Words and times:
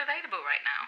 available 0.00 0.38
right 0.44 0.64
now. 0.64 0.82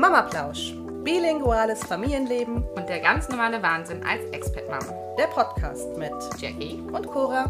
Mama 0.00 0.22
Plausch. 0.28 0.72
Bilinguales 1.04 1.84
Familienleben. 1.84 2.64
Und 2.74 2.88
der 2.88 3.00
ganz 3.00 3.28
normale 3.28 3.62
Wahnsinn 3.62 4.02
als 4.04 4.24
Expat-Mama. 4.32 5.14
Der 5.18 5.26
Podcast 5.28 5.96
mit 5.96 6.12
Jackie. 6.38 6.80
und 6.92 7.06
Cora. 7.06 7.44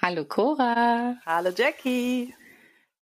Hallo 0.00 0.24
Cora. 0.24 1.16
Hallo 1.24 1.50
Jackie. 1.56 2.34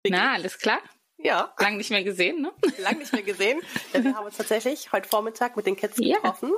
Wie 0.02 0.10
Na, 0.10 0.18
geht's? 0.18 0.34
alles 0.34 0.58
klar? 0.58 0.78
Ja, 1.18 1.52
Lang 1.58 1.76
nicht 1.76 1.90
mehr 1.90 2.04
gesehen, 2.04 2.42
ne? 2.42 2.52
lange 2.78 2.98
nicht 2.98 3.12
mehr 3.12 3.22
gesehen. 3.22 3.60
Denn 3.92 4.04
wir 4.04 4.14
haben 4.14 4.26
uns 4.26 4.36
tatsächlich 4.36 4.92
heute 4.92 5.08
Vormittag 5.08 5.56
mit 5.56 5.66
den 5.66 5.76
Kids 5.76 5.96
Ja. 5.98 6.16
getroffen. 6.16 6.52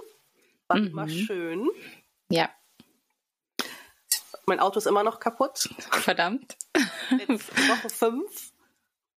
War 0.67 0.79
Mhm. 0.79 0.87
immer 0.89 1.09
schön. 1.09 1.69
Ja, 2.31 2.51
Mein 4.47 4.61
Auto 4.61 4.79
ist 4.79 4.87
immer 4.87 5.03
noch 5.03 5.21
kaputt. 5.21 5.69
verdammt. 5.91 6.57
Jetzt 7.29 7.69
Woche 7.69 7.91
fünf. 7.91 8.53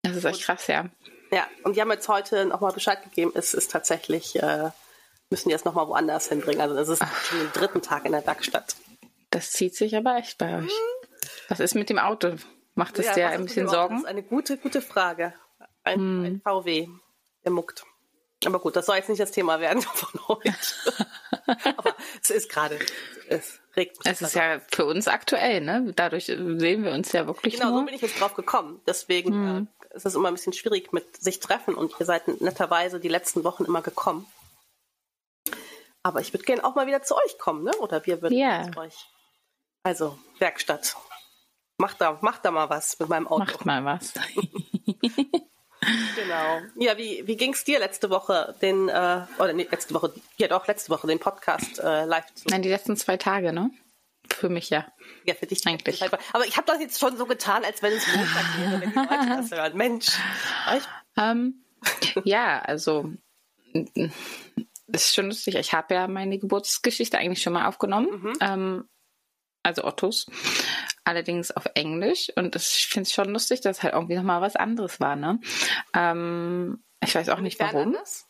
Das 0.03 0.15
ist 0.15 0.25
echt 0.25 0.43
krass, 0.43 0.67
ja. 0.67 0.89
Ja, 1.31 1.47
und 1.63 1.75
die 1.75 1.81
haben 1.81 1.91
jetzt 1.91 2.07
heute 2.09 2.45
nochmal 2.45 2.73
Bescheid 2.73 3.01
gegeben, 3.03 3.31
es 3.35 3.53
ist 3.53 3.71
tatsächlich, 3.71 4.35
äh, 4.41 4.71
müssen 5.29 5.49
die 5.49 5.53
jetzt 5.53 5.65
nochmal 5.65 5.87
woanders 5.87 6.27
hinbringen. 6.27 6.59
Also 6.61 6.75
das 6.75 6.89
ist 6.89 7.03
schon 7.25 7.39
den 7.39 7.51
dritten 7.53 7.81
Tag 7.81 8.05
in 8.05 8.11
der 8.11 8.25
Werkstatt. 8.25 8.75
Das 9.29 9.51
zieht 9.51 9.75
sich 9.75 9.95
aber 9.95 10.17
echt 10.17 10.37
bei 10.37 10.59
euch. 10.59 10.71
Was 11.47 11.59
ist 11.61 11.75
mit 11.75 11.89
dem 11.89 11.99
Auto? 11.99 12.35
Macht 12.75 12.99
es 12.99 13.05
dir 13.13 13.25
was 13.25 13.31
ist 13.33 13.39
ein 13.39 13.45
bisschen 13.45 13.67
Auto? 13.67 13.71
Das 13.71 13.79
Sorgen? 13.81 13.97
ist 13.99 14.05
eine 14.05 14.23
gute, 14.23 14.57
gute 14.57 14.81
Frage. 14.81 15.33
Ein, 15.83 15.99
Hm. 15.99 16.23
ein 16.25 16.41
VW, 16.41 16.87
der 17.45 17.51
muckt. 17.51 17.85
Aber 18.45 18.59
gut, 18.59 18.75
das 18.75 18.87
soll 18.87 18.95
jetzt 18.97 19.07
nicht 19.07 19.21
das 19.21 19.31
Thema 19.31 19.59
werden 19.61 19.81
von 19.93 20.27
heute. 20.27 20.53
Aber 21.77 21.90
es 22.21 22.29
ist 22.29 22.49
gerade, 22.49 22.79
es 23.29 23.59
regt 23.75 23.97
mich. 23.97 24.11
Es 24.13 24.21
ist 24.21 24.35
ja 24.35 24.59
für 24.71 24.85
uns 24.85 25.07
aktuell, 25.07 25.61
ne? 25.61 25.91
Dadurch 25.95 26.25
sehen 26.25 26.59
wir 26.83 26.91
uns 26.91 27.11
ja 27.11 27.27
wirklich 27.27 27.55
Genau, 27.55 27.67
so 27.69 27.75
nur. 27.75 27.85
bin 27.85 27.93
ich 27.95 28.01
jetzt 28.01 28.19
drauf 28.19 28.33
gekommen. 28.33 28.81
Deswegen 28.87 29.33
Hm. 29.33 29.67
äh, 29.91 29.95
ist 29.95 30.05
es 30.05 30.15
immer 30.15 30.27
ein 30.29 30.33
bisschen 30.33 30.53
schwierig 30.53 30.93
mit 30.93 31.17
sich 31.21 31.39
treffen 31.39 31.75
und 31.75 31.93
ihr 31.99 32.05
seid 32.05 32.27
netterweise 32.41 32.99
die 32.99 33.07
letzten 33.09 33.43
Wochen 33.43 33.65
immer 33.65 33.81
gekommen. 33.81 34.25
Aber 36.03 36.19
ich 36.21 36.33
würde 36.33 36.45
gerne 36.45 36.63
auch 36.65 36.75
mal 36.75 36.87
wieder 36.87 37.03
zu 37.03 37.15
euch 37.15 37.37
kommen, 37.37 37.63
ne? 37.63 37.71
Oder 37.77 38.05
wir 38.05 38.21
würden 38.21 38.37
Ja. 38.37 38.71
zu 38.71 38.79
euch. 38.79 38.95
Also, 39.83 40.17
Werkstatt. 40.39 40.95
Macht 41.77 41.99
da, 42.01 42.17
macht 42.21 42.45
da 42.45 42.51
mal 42.51 42.69
was 42.69 42.97
mit 42.99 43.09
meinem 43.09 43.27
Auto. 43.27 43.39
Macht 43.45 43.65
mal 43.65 43.83
was. 43.85 44.13
Genau. 46.15 46.61
Ja, 46.75 46.97
wie, 46.97 47.25
wie 47.25 47.37
ging 47.37 47.53
es 47.53 47.63
dir 47.63 47.79
letzte 47.79 48.09
Woche, 48.09 48.55
den, 48.61 48.87
äh, 48.87 49.21
oder 49.39 49.53
nee, 49.53 49.67
letzte 49.69 49.93
Woche, 49.93 50.13
ja 50.37 50.47
doch, 50.47 50.67
letzte 50.67 50.91
Woche, 50.91 51.07
den 51.07 51.19
Podcast 51.19 51.79
äh, 51.79 52.05
live 52.05 52.31
zu 52.35 52.47
Nein, 52.49 52.61
die 52.61 52.69
letzten 52.69 52.95
zwei 52.97 53.17
Tage, 53.17 53.51
ne? 53.51 53.71
Für 54.31 54.49
mich 54.49 54.69
ja. 54.69 54.87
Ja, 55.25 55.33
für 55.33 55.47
dich 55.47 55.65
Eigentlich. 55.67 56.01
Aber 56.01 56.45
ich 56.45 56.57
habe 56.57 56.67
das 56.67 56.79
jetzt 56.79 56.99
schon 56.99 57.17
so 57.17 57.25
getan, 57.25 57.65
als 57.65 57.81
wenn 57.81 57.93
es 57.93 58.07
Montag 58.15 58.59
wäre, 58.59 58.81
wenn 58.81 58.89
die 58.91 58.95
Leute 58.95 59.27
das 59.41 59.51
hören. 59.51 59.77
Mensch. 59.77 60.07
Ich, 60.77 60.83
Ähm, 61.17 61.63
ja, 62.23 62.59
also 62.59 63.11
es 64.93 65.05
ist 65.05 65.15
schon 65.15 65.27
lustig. 65.27 65.55
Ich 65.55 65.73
habe 65.73 65.93
ja 65.93 66.07
meine 66.07 66.39
Geburtsgeschichte 66.39 67.17
eigentlich 67.17 67.41
schon 67.41 67.53
mal 67.53 67.67
aufgenommen. 67.67 68.33
Ähm, 68.39 68.87
also 69.63 69.83
Ottos. 69.83 70.27
Allerdings 71.03 71.51
auf 71.51 71.65
Englisch. 71.73 72.31
Und 72.35 72.55
das, 72.55 72.77
ich 72.77 72.87
finde 72.87 73.07
es 73.07 73.13
schon 73.13 73.29
lustig, 73.29 73.61
dass 73.61 73.83
halt 73.83 73.93
irgendwie 73.93 74.15
nochmal 74.15 74.41
was 74.41 74.55
anderes 74.55 74.99
war, 74.99 75.15
ne? 75.15 75.39
Ähm, 75.93 76.83
ich 77.03 77.15
weiß 77.15 77.29
auch 77.29 77.39
nicht 77.39 77.59
warum. 77.59 77.81
anders? 77.81 78.27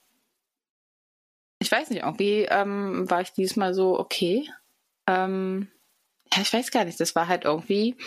Ich 1.60 1.72
weiß 1.72 1.90
nicht, 1.90 2.04
irgendwie 2.04 2.48
ähm, 2.50 3.10
war 3.10 3.22
ich 3.22 3.34
diesmal 3.34 3.74
so, 3.74 4.00
okay. 4.00 4.50
Ähm, 5.08 5.70
ja, 6.34 6.42
ich 6.42 6.54
weiß 6.54 6.72
gar 6.72 6.86
nicht. 6.86 7.00
Das 7.00 7.16
war 7.16 7.28
halt 7.28 7.46
irgendwie. 7.46 7.98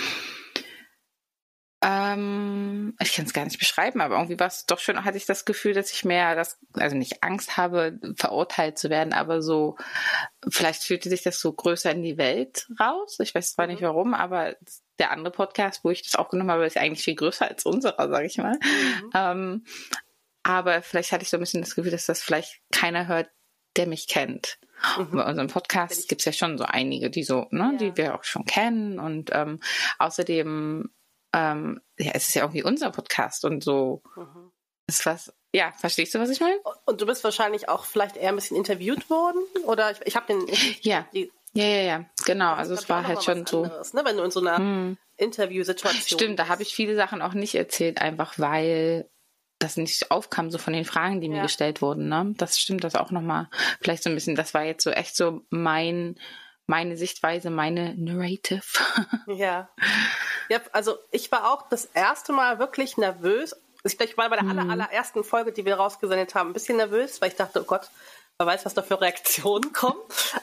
Ähm, 1.87 2.97
ich 2.99 3.13
kann 3.13 3.27
es 3.27 3.35
gar 3.35 3.45
nicht 3.45 3.59
beschreiben, 3.59 4.01
aber 4.01 4.15
irgendwie 4.17 4.39
war 4.41 4.47
es 4.47 4.65
doch 4.65 4.79
schon, 4.79 5.05
hatte 5.05 5.19
ich 5.19 5.27
das 5.27 5.45
Gefühl, 5.45 5.75
dass 5.75 5.93
ich 5.93 6.05
mehr 6.05 6.35
das, 6.35 6.59
also 6.73 6.97
nicht 6.97 7.23
Angst 7.23 7.59
habe, 7.59 7.99
verurteilt 8.17 8.79
zu 8.79 8.89
werden, 8.89 9.13
aber 9.13 9.43
so, 9.43 9.77
vielleicht 10.49 10.83
fühlte 10.83 11.11
sich 11.11 11.23
das 11.23 11.39
so 11.41 11.53
größer 11.53 11.91
in 11.91 12.03
die 12.03 12.17
Welt 12.17 12.67
raus. 12.81 13.19
Ich 13.21 13.35
weiß 13.35 13.53
zwar 13.55 13.67
nicht 13.67 13.83
Mhm. 13.83 13.87
warum, 13.87 14.15
aber 14.15 14.57
der 14.99 15.11
andere 15.11 15.33
Podcast, 15.33 15.85
wo 15.85 15.91
ich 15.91 16.03
das 16.03 16.15
aufgenommen 16.15 16.51
habe, 16.51 16.65
ist 16.67 16.79
eigentlich 16.79 17.05
viel 17.05 17.17
größer 17.17 17.47
als 17.49 17.67
unserer, 17.67 18.09
sage 18.09 18.27
ich 18.27 18.39
mal. 18.39 18.59
Mhm. 18.63 19.11
Ähm, 19.15 19.65
aber 20.43 20.81
vielleicht 20.83 21.13
hatte 21.13 21.23
ich 21.25 21.31
so 21.31 21.37
ein 21.37 21.41
bisschen 21.41 21.61
das 21.63 21.75
Gefühl, 21.75 21.91
dass 21.93 22.07
das 22.07 22.23
vielleicht 22.23 22.61
keiner 22.73 23.09
hört, 23.09 23.29
der 23.77 23.87
mich 23.87 24.09
kennt. 24.09 24.59
Und 24.99 25.11
bei 25.13 25.25
unserem 25.25 25.49
Podcast 25.49 26.09
es 26.13 26.25
ja 26.25 26.33
schon 26.33 26.59
so 26.59 26.65
einige, 26.65 27.11
die 27.11 27.25
so, 27.25 27.47
ne, 27.51 27.71
Ja. 27.73 27.79
die 27.79 27.97
wir 27.97 28.15
auch 28.15 28.25
schon 28.25 28.45
kennen. 28.45 28.99
Und 28.99 29.31
ähm, 29.33 29.59
außerdem, 29.99 30.91
ähm, 31.35 31.81
ja, 31.99 32.13
es 32.15 32.29
ist 32.29 32.35
ja 32.35 32.43
irgendwie 32.43 32.63
unser 32.63 32.91
Podcast 32.91 33.45
und 33.45 33.63
so 33.63 34.03
Mhm. 34.17 34.53
ist 34.89 35.05
was. 35.05 35.33
Ja, 35.55 35.73
verstehst 35.73 36.15
du, 36.15 36.19
was 36.19 36.31
ich 36.31 36.41
meine? 36.41 36.57
Und 36.87 37.01
du 37.01 37.07
bist 37.07 37.23
wahrscheinlich 37.25 37.69
auch 37.69 37.85
vielleicht 37.85 38.17
eher 38.17 38.31
ein 38.31 38.35
bisschen 38.37 38.57
interviewt 38.57 39.09
worden? 39.11 39.39
Oder 39.67 39.91
ich, 39.93 39.99
ich 40.05 40.17
habe 40.17 40.27
den. 40.27 40.47
Ja. 40.83 41.07
Die, 41.13 41.31
Ja, 41.53 41.65
ja, 41.65 41.83
ja, 41.83 42.05
genau. 42.25 42.55
Also 42.55 42.75
das 42.75 42.85
es 42.85 42.89
war 42.89 43.03
ich, 43.03 43.07
halt 43.09 43.23
schon 43.23 43.47
so. 43.47 43.63
Anderes, 43.65 43.93
ne? 43.95 44.05
Wenn 44.05 44.17
du 44.17 44.23
in 44.25 44.31
so 44.31 44.41
einer 44.41 44.57
Hm. 44.59 44.97
Interviewsituation. 45.17 46.19
Stimmt, 46.19 46.39
da 46.39 46.49
habe 46.49 46.63
ich 46.63 46.75
viele 46.75 46.97
Sachen 46.97 47.23
auch 47.23 47.35
nicht 47.35 47.55
erzählt, 47.55 48.01
einfach 48.01 48.39
weil 48.39 49.09
das 49.61 49.77
nicht 49.77 50.11
aufkam, 50.11 50.51
so 50.51 50.59
von 50.59 50.73
den 50.73 50.85
Fragen, 50.85 51.21
die 51.21 51.29
mir 51.29 51.37
Ja. 51.39 51.43
gestellt 51.45 51.81
wurden. 51.81 52.09
Ne? 52.09 52.35
Das 52.37 52.59
stimmt, 52.61 52.83
das 52.85 52.97
auch 52.97 53.13
nochmal. 53.13 53.49
Vielleicht 53.81 54.03
so 54.03 54.11
ein 54.11 54.15
bisschen, 54.17 54.35
das 54.35 54.53
war 54.55 54.65
jetzt 54.65 54.83
so 54.83 54.91
echt 54.91 55.15
so 55.17 55.43
mein, 55.51 56.19
meine 56.67 56.97
Sichtweise, 56.97 57.51
meine 57.51 57.95
Narrative. 57.97 58.63
Ja. 59.27 59.69
ja. 60.49 60.61
Also 60.73 60.97
ich 61.11 61.31
war 61.33 61.53
auch 61.53 61.69
das 61.69 61.87
erste 61.87 62.33
Mal 62.33 62.59
wirklich 62.59 62.97
nervös. 62.97 63.57
Ich, 63.85 63.97
glaub, 63.99 64.09
ich 64.09 64.17
war 64.17 64.29
bei 64.31 64.37
der 64.37 64.45
Mhm. 64.45 64.59
aller, 64.59 64.71
allerersten 64.71 65.25
Folge, 65.25 65.53
die 65.53 65.65
wir 65.65 65.77
rausgesendet 65.77 66.35
haben, 66.35 66.51
ein 66.51 66.53
bisschen 66.55 66.77
nervös, 66.77 67.21
weil 67.21 67.31
ich 67.31 67.37
dachte, 67.37 67.61
oh 67.61 67.65
Gott, 67.65 67.89
wer 68.39 68.47
weiß, 68.47 68.65
was 68.65 68.75
da 68.75 68.83
für 68.83 69.01
Reaktionen 69.01 69.73
kommen. 69.73 69.99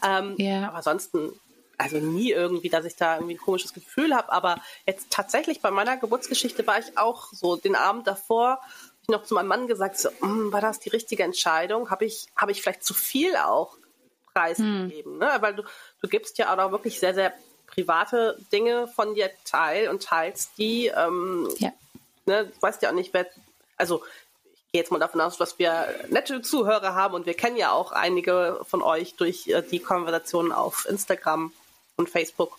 Ähm, 0.05 0.35
Ja. 0.37 0.67
Aber 0.67 0.77
ansonsten, 0.77 1.31
also 1.77 1.97
nie 1.97 2.31
irgendwie, 2.31 2.69
dass 2.69 2.85
ich 2.85 2.95
da 2.95 3.15
irgendwie 3.15 3.35
ein 3.35 3.39
komisches 3.39 3.73
Gefühl 3.73 4.15
habe. 4.15 4.31
Aber 4.31 4.57
jetzt 4.85 5.09
tatsächlich 5.11 5.61
bei 5.61 5.71
meiner 5.71 5.97
Geburtsgeschichte 5.97 6.65
war 6.67 6.77
ich 6.79 6.97
auch 6.97 7.29
so 7.33 7.55
den 7.55 7.75
Abend 7.75 8.05
davor, 8.07 8.61
ich 9.03 9.09
noch 9.09 9.23
zu 9.23 9.33
meinem 9.33 9.47
Mann 9.47 9.67
gesagt, 9.67 9.97
so, 9.97 10.09
"Mm, 10.21 10.51
war 10.51 10.61
das 10.61 10.79
die 10.79 10.89
richtige 10.89 11.23
Entscheidung? 11.23 11.89
Habe 11.89 12.05
ich, 12.05 12.27
habe 12.35 12.51
ich 12.51 12.61
vielleicht 12.61 12.83
zu 12.83 12.93
viel 12.93 13.35
auch 13.35 13.77
preisgegeben? 14.33 15.17
Ne? 15.17 15.29
Weil 15.39 15.55
du, 15.55 15.63
du 16.01 16.07
gibst 16.07 16.37
ja 16.37 16.51
auch 16.51 16.57
noch 16.57 16.71
wirklich 16.71 16.99
sehr, 16.99 17.13
sehr 17.13 17.33
private 17.67 18.37
Dinge 18.51 18.87
von 18.87 19.15
dir 19.15 19.29
teil 19.45 19.87
und 19.89 20.03
teilst 20.03 20.57
die. 20.57 20.87
Ähm, 20.87 21.49
ja. 21.59 21.71
ne, 22.25 22.45
du 22.47 22.61
weißt 22.61 22.81
ja 22.81 22.89
auch 22.89 22.93
nicht, 22.93 23.13
wer, 23.13 23.27
also 23.77 24.03
ich 24.65 24.71
gehe 24.73 24.81
jetzt 24.81 24.91
mal 24.91 24.99
davon 24.99 25.21
aus, 25.21 25.37
dass 25.37 25.57
wir 25.59 25.87
nette 26.09 26.41
Zuhörer 26.41 26.95
haben 26.95 27.13
und 27.13 27.25
wir 27.25 27.33
kennen 27.33 27.57
ja 27.57 27.71
auch 27.71 27.91
einige 27.91 28.59
von 28.67 28.81
euch 28.81 29.15
durch 29.15 29.47
äh, 29.47 29.61
die 29.61 29.79
Konversationen 29.79 30.51
auf 30.51 30.85
Instagram 30.89 31.51
und 31.97 32.09
Facebook. 32.09 32.57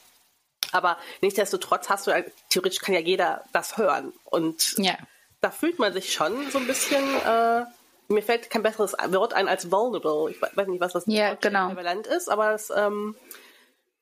Aber 0.72 0.96
nichtsdestotrotz 1.20 1.88
hast 1.90 2.06
du, 2.06 2.10
ja- 2.12 2.24
theoretisch 2.48 2.80
kann 2.80 2.94
ja 2.94 3.00
jeder 3.00 3.44
das 3.52 3.76
hören. 3.76 4.12
Und 4.24 4.74
Ja. 4.78 4.94
da 5.42 5.50
fühlt 5.50 5.78
man 5.78 5.92
sich 5.92 6.12
schon 6.12 6.50
so 6.50 6.58
ein 6.58 6.66
bisschen, 6.66 7.02
äh, 7.26 7.64
mir 8.12 8.22
fällt 8.22 8.50
kein 8.50 8.62
besseres 8.62 8.92
Wort 8.92 9.34
ein 9.34 9.48
als 9.48 9.70
vulnerable. 9.70 10.30
Ich 10.30 10.40
weiß 10.40 10.68
nicht, 10.68 10.80
was 10.80 10.92
das 10.92 11.04
deutsche 11.04 11.38
genau. 11.40 11.68
Äquivalent 11.68 12.06
ist, 12.06 12.28
aber 12.28 12.52
es, 12.52 12.70
ähm, 12.70 13.14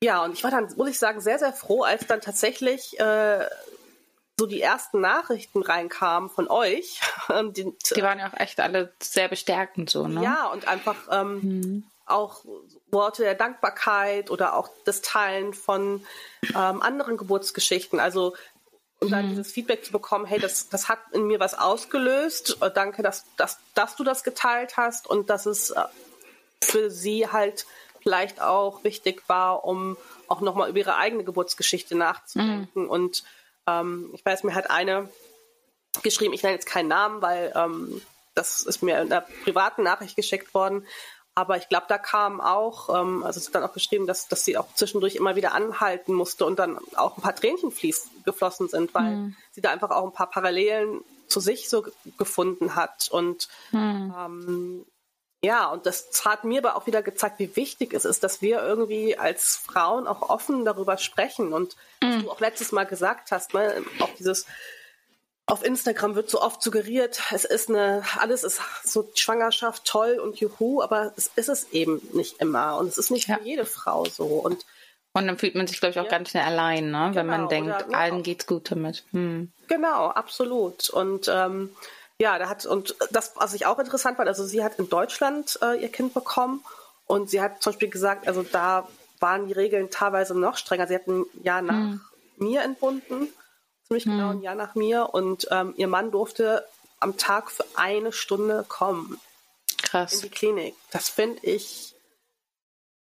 ja, 0.02 0.24
und 0.24 0.32
ich 0.32 0.44
war 0.44 0.50
dann, 0.50 0.72
muss 0.76 0.88
ich 0.88 0.98
sagen, 0.98 1.20
sehr, 1.20 1.38
sehr 1.38 1.52
froh, 1.52 1.82
als 1.82 2.06
dann 2.06 2.20
tatsächlich 2.20 2.98
äh, 2.98 3.46
so 4.38 4.46
die 4.46 4.62
ersten 4.62 5.00
Nachrichten 5.00 5.62
reinkamen 5.62 6.30
von 6.30 6.48
euch. 6.48 7.00
Ähm, 7.30 7.52
die, 7.52 7.72
Die 7.94 8.02
waren 8.02 8.18
ja 8.18 8.28
auch 8.28 8.40
echt 8.40 8.58
alle 8.58 8.92
sehr 9.00 9.28
bestärkend 9.28 9.88
so, 9.88 10.08
ne? 10.08 10.24
ja, 10.24 10.46
und 10.46 10.66
einfach 10.66 10.96
ähm, 11.08 11.84
auch 12.06 12.44
Worte 12.90 13.22
der 13.22 13.36
Dankbarkeit 13.36 14.32
oder 14.32 14.56
auch 14.56 14.68
das 14.84 15.00
Teilen 15.00 15.54
von 15.54 16.04
ähm, 16.48 16.82
anderen 16.82 17.16
Geburtsgeschichten. 17.16 18.00
Also 18.00 18.34
und 19.00 19.10
dann 19.10 19.30
dieses 19.30 19.52
Feedback 19.52 19.84
zu 19.84 19.92
bekommen, 19.92 20.26
hey, 20.26 20.38
das, 20.38 20.68
das 20.68 20.88
hat 20.88 20.98
in 21.12 21.26
mir 21.26 21.40
was 21.40 21.54
ausgelöst. 21.54 22.58
Äh, 22.60 22.70
danke, 22.70 23.02
dass, 23.02 23.24
dass, 23.36 23.58
dass 23.74 23.96
du 23.96 24.04
das 24.04 24.24
geteilt 24.24 24.76
hast 24.76 25.08
und 25.08 25.30
dass 25.30 25.46
es 25.46 25.70
äh, 25.70 25.82
für 26.62 26.90
sie 26.90 27.28
halt 27.28 27.66
vielleicht 28.02 28.40
auch 28.40 28.84
wichtig 28.84 29.22
war, 29.26 29.64
um 29.64 29.96
auch 30.28 30.40
nochmal 30.40 30.68
über 30.68 30.78
ihre 30.78 30.96
eigene 30.96 31.24
Geburtsgeschichte 31.24 31.94
nachzudenken. 31.94 32.88
Und 32.88 33.24
ähm, 33.66 34.10
ich 34.14 34.24
weiß, 34.24 34.44
mir 34.44 34.54
hat 34.54 34.70
eine 34.70 35.08
geschrieben, 36.02 36.34
ich 36.34 36.42
nenne 36.42 36.54
jetzt 36.54 36.66
keinen 36.66 36.88
Namen, 36.88 37.22
weil 37.22 37.52
ähm, 37.54 38.00
das 38.34 38.62
ist 38.62 38.82
mir 38.82 39.00
in 39.00 39.12
einer 39.12 39.26
privaten 39.44 39.82
Nachricht 39.82 40.16
geschickt 40.16 40.54
worden. 40.54 40.86
Aber 41.40 41.56
ich 41.56 41.68
glaube, 41.68 41.86
da 41.88 41.98
kam 41.98 42.40
auch, 42.40 42.88
ähm, 43.00 43.24
also 43.24 43.40
es 43.40 43.46
hat 43.46 43.54
dann 43.54 43.64
auch 43.64 43.72
geschrieben, 43.72 44.06
dass, 44.06 44.28
dass 44.28 44.44
sie 44.44 44.58
auch 44.58 44.66
zwischendurch 44.74 45.16
immer 45.16 45.36
wieder 45.36 45.52
anhalten 45.52 46.12
musste 46.12 46.44
und 46.44 46.58
dann 46.58 46.78
auch 46.96 47.16
ein 47.16 47.22
paar 47.22 47.34
Tränchen 47.34 47.72
fließ, 47.72 48.08
geflossen 48.24 48.68
sind, 48.68 48.94
weil 48.94 49.14
sie 49.52 49.60
da 49.60 49.70
einfach 49.70 49.90
auch 49.90 50.04
ein 50.04 50.12
paar 50.12 50.30
Parallelen 50.30 51.02
zu 51.28 51.40
sich 51.40 51.68
so 51.68 51.82
ge- 51.82 51.92
gefunden 52.18 52.74
hat. 52.74 53.08
Und 53.10 53.48
ähm, 53.72 54.84
Ja, 55.42 55.70
und 55.72 55.86
das 55.86 56.24
hat 56.26 56.44
mir 56.44 56.58
aber 56.58 56.76
auch 56.76 56.86
wieder 56.86 57.02
gezeigt, 57.02 57.38
wie 57.38 57.56
wichtig 57.56 57.94
es 57.94 58.04
ist, 58.04 58.22
dass 58.22 58.42
wir 58.42 58.62
irgendwie 58.62 59.16
als 59.16 59.56
Frauen 59.56 60.06
auch 60.06 60.28
offen 60.28 60.66
darüber 60.66 60.98
sprechen. 60.98 61.54
Und 61.54 61.76
mhm. 62.02 62.16
was 62.16 62.22
du 62.22 62.30
auch 62.30 62.40
letztes 62.40 62.72
Mal 62.72 62.84
gesagt 62.84 63.32
hast, 63.32 63.54
ne, 63.54 63.82
auch 64.00 64.14
dieses, 64.18 64.44
auf 65.46 65.64
Instagram 65.64 66.14
wird 66.14 66.30
so 66.30 66.40
oft 66.40 66.62
suggeriert, 66.62 67.20
es 67.32 67.44
ist 67.44 67.68
eine, 67.68 68.04
alles 68.18 68.44
ist 68.44 68.60
so 68.84 69.10
Schwangerschaft 69.14 69.84
toll 69.84 70.20
und 70.22 70.38
juhu, 70.38 70.80
aber 70.80 71.12
es 71.16 71.30
ist 71.34 71.48
es 71.48 71.72
eben 71.72 72.00
nicht 72.12 72.40
immer. 72.40 72.76
Und 72.78 72.86
es 72.86 72.98
ist 72.98 73.10
nicht 73.10 73.28
ja. 73.28 73.36
für 73.36 73.44
jede 73.44 73.66
Frau 73.66 74.04
so. 74.04 74.24
Und 74.24 74.64
und 75.12 75.26
dann 75.26 75.38
fühlt 75.38 75.56
man 75.56 75.66
sich, 75.66 75.80
glaube 75.80 75.90
ich, 75.90 75.98
auch 75.98 76.04
ja. 76.04 76.10
ganz 76.10 76.30
schnell 76.30 76.44
allein, 76.44 76.90
ne? 76.90 77.10
wenn 77.14 77.26
man 77.26 77.48
genau, 77.48 77.48
denkt, 77.48 77.88
oder, 77.88 77.98
allen 77.98 78.22
geht's 78.22 78.46
gut 78.46 78.70
damit. 78.70 79.02
Hm. 79.10 79.50
Genau, 79.66 80.06
absolut. 80.06 80.88
Und 80.88 81.28
ähm, 81.32 81.70
ja, 82.18 82.38
da 82.38 82.48
hat, 82.48 82.64
und 82.64 82.94
das, 83.10 83.32
was 83.34 83.54
ich 83.54 83.66
auch 83.66 83.78
interessant 83.80 84.18
fand, 84.18 84.28
also 84.28 84.44
sie 84.44 84.62
hat 84.62 84.78
in 84.78 84.88
Deutschland 84.88 85.58
äh, 85.62 85.82
ihr 85.82 85.88
Kind 85.88 86.14
bekommen 86.14 86.62
und 87.06 87.28
sie 87.28 87.40
hat 87.40 87.60
zum 87.60 87.72
Beispiel 87.72 87.90
gesagt, 87.90 88.28
also 88.28 88.44
da 88.44 88.86
waren 89.18 89.48
die 89.48 89.52
Regeln 89.52 89.90
teilweise 89.90 90.38
noch 90.38 90.56
strenger. 90.56 90.86
Sie 90.86 90.94
hat 90.94 91.08
ein 91.08 91.24
Jahr 91.42 91.62
nach 91.62 91.74
hm. 91.74 92.00
mir 92.36 92.62
entbunden, 92.62 93.28
ziemlich 93.90 94.04
hm. 94.04 94.12
genau 94.12 94.30
ein 94.30 94.42
Jahr 94.42 94.54
nach 94.54 94.74
mir 94.76 95.10
und 95.12 95.48
ähm, 95.50 95.74
ihr 95.76 95.88
Mann 95.88 96.12
durfte 96.12 96.64
am 97.00 97.16
Tag 97.16 97.50
für 97.50 97.64
eine 97.74 98.12
Stunde 98.12 98.64
kommen. 98.68 99.20
Krass. 99.82 100.14
In 100.14 100.20
die 100.22 100.30
Klinik. 100.30 100.74
Das 100.92 101.08
finde 101.08 101.44
ich 101.44 101.94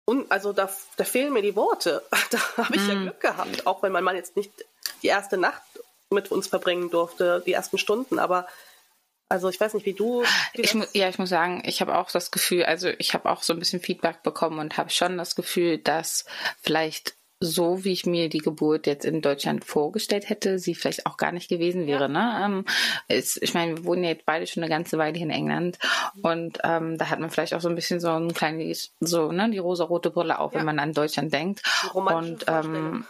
und 0.07 0.33
also 0.33 0.55
da, 0.55 0.71
da 0.97 1.05
fehlen 1.05 1.35
mir 1.35 1.43
die 1.43 1.57
Worte. 1.57 2.03
Da 2.31 2.39
habe 2.57 2.77
ich 2.77 2.83
mm. 2.83 2.89
ja. 2.89 2.95
Glück 3.03 3.21
gehabt, 3.21 3.67
auch 3.67 3.83
wenn 3.83 3.93
mein 3.93 4.05
Mann 4.05 4.17
jetzt 4.17 4.37
nicht 4.37 4.53
die 5.03 5.09
erste 5.09 5.37
Nacht 5.37 5.63
mit 6.11 6.31
uns 6.31 6.47
verbringen 6.47 6.91
durfte, 6.91 7.43
die 7.45 7.53
ersten 7.53 7.77
Stunden, 7.77 8.19
aber 8.19 8.47
also 9.29 9.51
ich 9.51 9.61
weiß 9.61 9.75
nicht, 9.75 9.85
wie 9.85 9.93
du. 9.93 10.23
Wie 10.55 10.63
ich 10.63 10.75
ja, 10.95 11.11
ich 11.11 11.19
muss 11.19 11.29
sagen, 11.29 11.63
ich 11.67 11.83
habe 11.83 11.99
auch 11.99 12.11
das 12.11 12.31
Gefühl, 12.31 12.65
also 12.65 12.89
ich 12.99 13.13
habe 13.13 13.29
auch 13.31 13.43
so 13.43 13.53
ein 13.53 13.59
bisschen 13.59 13.81
Feedback 13.81 14.23
bekommen 14.23 14.59
und 14.59 14.79
habe 14.79 14.89
schon 14.89 15.19
das 15.19 15.37
Gefühl, 15.37 15.77
dass 15.77 16.25
vielleicht 16.63 17.18
so, 17.41 17.85
wie 17.85 17.93
ich 17.93 18.05
mir 18.05 18.29
die 18.29 18.39
Geburt 18.39 18.87
jetzt 18.87 19.05
in 19.05 19.21
Deutschland 19.21 19.65
vorgestellt 19.65 20.29
hätte, 20.29 20.59
sie 20.59 20.75
vielleicht 20.75 21.07
auch 21.07 21.17
gar 21.17 21.31
nicht 21.31 21.49
gewesen 21.49 21.87
wäre. 21.87 22.09
Ne? 22.09 22.41
Ähm, 22.45 22.65
ist, 23.07 23.41
ich 23.43 23.55
meine, 23.55 23.77
wir 23.77 23.85
wohnen 23.85 24.03
ja 24.03 24.11
jetzt 24.11 24.27
beide 24.27 24.47
schon 24.47 24.63
eine 24.63 24.71
ganze 24.71 24.99
Weile 24.99 25.17
hier 25.17 25.27
in 25.27 25.33
England 25.33 25.79
und 26.23 26.59
ähm, 26.65 26.99
da 26.99 27.11
hat 27.11 27.21
man 27.21 27.31
vielleicht 27.31 27.55
auch 27.55 27.61
so 27.61 27.69
ein 27.69 27.77
bisschen 27.77 28.01
so 28.01 28.11
ein 28.11 28.35
kleines, 28.35 28.93
so, 29.01 29.31
ne, 29.31 29.49
die 29.51 29.59
rosa-rote 29.59 30.11
Brille 30.11 30.39
auf, 30.39 30.53
ja. 30.53 30.59
wenn 30.59 30.67
man 30.67 30.79
an 30.79 30.93
Deutschland 30.93 31.33
denkt. 31.33 31.63
Und 31.95 32.45
ähm, 32.49 33.05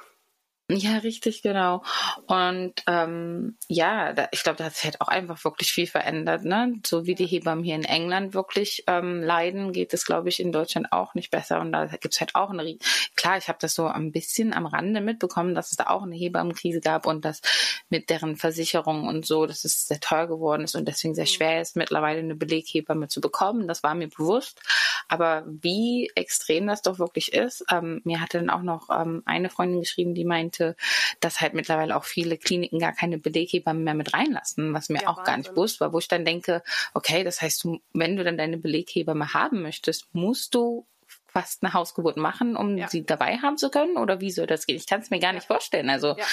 ja, 0.71 0.99
richtig, 0.99 1.41
genau. 1.41 1.83
Und 2.27 2.75
ähm, 2.87 3.57
ja, 3.69 4.13
da, 4.13 4.29
ich 4.33 4.43
glaube, 4.43 4.59
da 4.59 4.65
hat 4.65 4.75
sich 4.75 4.85
halt 4.85 5.01
auch 5.01 5.09
einfach 5.09 5.43
wirklich 5.45 5.73
viel 5.73 5.87
verändert. 5.87 6.45
Ne? 6.45 6.75
So 6.87 7.07
wie 7.07 7.15
die 7.15 7.25
Hebammen 7.25 7.65
hier 7.65 7.75
in 7.75 7.85
England 7.85 8.35
wirklich 8.35 8.85
ähm, 8.87 9.23
leiden, 9.23 9.73
geht 9.73 9.95
es, 9.95 10.05
glaube 10.05 10.29
ich, 10.29 10.41
in 10.41 10.53
Deutschland 10.53 10.93
auch 10.93 11.15
nicht 11.15 11.31
besser. 11.31 11.61
Und 11.61 11.73
da 11.73 11.87
gibt's 11.87 12.21
halt 12.21 12.35
auch 12.35 12.51
eine, 12.51 12.77
klar, 13.17 13.39
ich 13.39 13.49
habe 13.49 13.57
das 13.63 13.73
so 13.73 13.87
ein 13.87 14.13
bisschen 14.13 14.53
am 14.53 14.67
Rande 14.67 15.01
mitbekommen, 15.01 15.55
dass 15.55 15.71
es 15.71 15.79
da 15.79 15.87
auch 15.87 16.03
eine 16.03 16.15
Hebammenkrise 16.15 16.81
gab 16.81 17.07
und 17.07 17.25
dass 17.25 17.41
mit 17.89 18.11
deren 18.11 18.37
Versicherung 18.37 19.09
und 19.09 19.25
so, 19.25 19.47
dass 19.47 19.65
es 19.65 19.89
sehr 19.89 20.01
teuer 20.01 20.27
geworden 20.27 20.65
ist 20.65 20.75
und 20.75 20.87
deswegen 20.87 21.15
sehr 21.15 21.25
schwer 21.25 21.63
ist, 21.63 21.77
mittlerweile 21.77 22.19
eine 22.19 22.35
Beleghebamme 22.35 23.09
zu 23.09 23.23
bekommen. 23.23 23.69
Das 23.69 23.83
war 23.83 23.95
mir 23.95 24.09
bewusst. 24.09 24.61
Aber 25.09 25.45
wie 25.47 26.11
extrem 26.15 26.67
das 26.67 26.83
doch 26.83 26.99
wirklich 26.99 27.33
ist, 27.33 27.65
ähm, 27.73 28.03
mir 28.05 28.21
hatte 28.21 28.39
dann 28.39 28.51
auch 28.51 28.63
noch 28.63 28.91
ähm, 28.91 29.23
eine 29.25 29.49
Freundin 29.49 29.81
geschrieben, 29.81 30.15
die 30.15 30.27
meinte, 30.27 30.58
meinte, 30.59 30.77
dass 31.21 31.41
halt 31.41 31.55
mittlerweile 31.55 31.97
auch 31.97 32.05
viele 32.05 32.37
Kliniken 32.37 32.79
gar 32.79 32.93
keine 32.93 33.19
Beleghebammen 33.19 33.85
mehr 33.85 33.95
mit 33.95 34.15
reinlassen, 34.15 34.75
was 34.75 34.89
mir 34.89 35.03
ja, 35.03 35.09
auch 35.09 35.19
Wahnsinn. 35.19 35.25
gar 35.25 35.37
nicht 35.39 35.51
bewusst 35.51 35.81
war, 35.81 35.93
wo 35.93 35.99
ich 35.99 36.09
dann 36.09 36.25
denke, 36.25 36.63
okay, 36.95 37.25
das 37.25 37.41
heißt, 37.41 37.65
du, 37.65 37.81
wenn 37.93 38.17
du 38.17 38.25
dann 38.25 38.39
deine 38.39 38.59
Beleghebamme 38.59 39.35
haben 39.35 39.63
möchtest, 39.63 40.07
musst 40.13 40.55
du 40.55 40.87
fast 41.27 41.63
eine 41.63 41.75
Hausgeburt 41.75 42.17
machen, 42.17 42.57
um 42.57 42.77
ja. 42.77 42.89
sie 42.89 43.05
dabei 43.05 43.39
haben 43.39 43.59
zu 43.59 43.71
können? 43.71 43.97
Oder 43.97 44.21
wie 44.21 44.31
soll 44.31 44.47
das 44.47 44.67
gehen? 44.67 44.77
Ich 44.77 44.87
kann 44.87 45.01
es 45.01 45.11
mir 45.11 45.21
gar 45.21 45.33
nicht 45.33 45.47
vorstellen. 45.47 45.91
Also, 45.91 46.17
ja. 46.17 46.25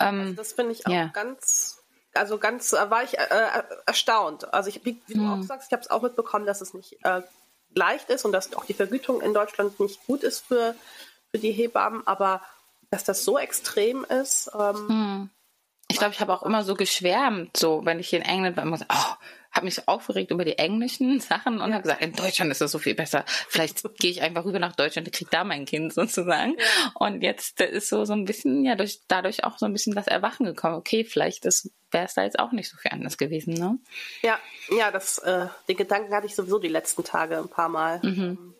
ähm, 0.00 0.20
also 0.20 0.32
das 0.34 0.52
finde 0.54 0.72
ich 0.72 0.86
auch 0.86 1.12
ganz 1.12 1.78
also 2.14 2.36
ganz 2.36 2.74
äh, 2.74 2.90
war 2.90 3.02
ich 3.02 3.18
äh, 3.18 3.62
erstaunt. 3.86 4.52
Also 4.52 4.68
ich, 4.68 4.84
wie, 4.84 5.00
wie 5.06 5.14
du 5.14 5.26
auch 5.26 5.36
hm. 5.36 5.44
sagst, 5.44 5.68
ich 5.68 5.72
habe 5.72 5.80
es 5.80 5.90
auch 5.90 6.02
mitbekommen, 6.02 6.44
dass 6.44 6.60
es 6.60 6.74
nicht 6.74 6.98
äh, 7.04 7.22
leicht 7.74 8.10
ist 8.10 8.26
und 8.26 8.32
dass 8.32 8.54
auch 8.54 8.66
die 8.66 8.74
Vergütung 8.74 9.22
in 9.22 9.32
Deutschland 9.32 9.80
nicht 9.80 10.04
gut 10.06 10.22
ist 10.22 10.44
für, 10.46 10.74
für 11.30 11.38
die 11.38 11.52
Hebammen, 11.52 12.06
aber 12.06 12.42
dass 12.92 13.04
das 13.04 13.24
so 13.24 13.38
extrem 13.38 14.04
ist. 14.04 14.50
Ähm, 14.54 14.88
hm. 14.88 15.30
Ich 15.88 15.96
glaube, 15.96 16.12
ich 16.12 16.20
habe 16.20 16.32
auch 16.32 16.42
immer 16.42 16.62
so 16.62 16.74
geschwärmt, 16.74 17.56
so 17.56 17.84
wenn 17.84 17.98
ich 17.98 18.08
hier 18.08 18.20
in 18.20 18.24
England 18.24 18.56
war, 18.56 18.64
immer 18.64 18.76
so, 18.76 18.84
oh, 18.88 19.14
habe 19.50 19.64
mich 19.64 19.74
so 19.74 19.82
aufgeregt 19.86 20.30
über 20.30 20.44
die 20.44 20.58
englischen 20.58 21.18
Sachen 21.20 21.60
und 21.60 21.70
ja. 21.70 21.74
habe 21.74 21.82
gesagt, 21.82 22.02
in 22.02 22.12
Deutschland 22.12 22.50
ist 22.50 22.60
das 22.60 22.70
so 22.70 22.78
viel 22.78 22.94
besser. 22.94 23.24
Vielleicht 23.48 23.82
gehe 23.98 24.10
ich 24.10 24.20
einfach 24.20 24.44
rüber 24.44 24.58
nach 24.58 24.76
Deutschland 24.76 25.08
und 25.08 25.14
kriege 25.14 25.30
da 25.30 25.42
mein 25.42 25.64
Kind 25.64 25.94
sozusagen. 25.94 26.52
Ja. 26.58 26.92
Und 26.94 27.22
jetzt 27.22 27.60
ist 27.62 27.88
so 27.88 28.04
so 28.04 28.12
ein 28.12 28.26
bisschen 28.26 28.62
ja 28.62 28.74
durch 28.74 29.00
dadurch 29.08 29.44
auch 29.44 29.56
so 29.56 29.64
ein 29.64 29.72
bisschen 29.72 29.94
das 29.94 30.06
Erwachen 30.06 30.44
gekommen. 30.44 30.74
Okay, 30.74 31.04
vielleicht 31.04 31.44
wäre 31.44 32.04
es 32.04 32.14
da 32.14 32.24
jetzt 32.24 32.38
auch 32.38 32.52
nicht 32.52 32.68
so 32.68 32.76
viel 32.76 32.90
anders 32.90 33.16
gewesen, 33.16 33.54
ne? 33.54 33.78
Ja, 34.20 34.38
ja, 34.70 34.90
das 34.90 35.16
äh, 35.18 35.46
den 35.66 35.76
Gedanken 35.78 36.14
hatte 36.14 36.26
ich 36.26 36.34
sowieso 36.34 36.58
die 36.58 36.68
letzten 36.68 37.04
Tage 37.04 37.38
ein 37.38 37.48
paar 37.48 37.70
Mal. 37.70 38.00
Mhm. 38.02 38.54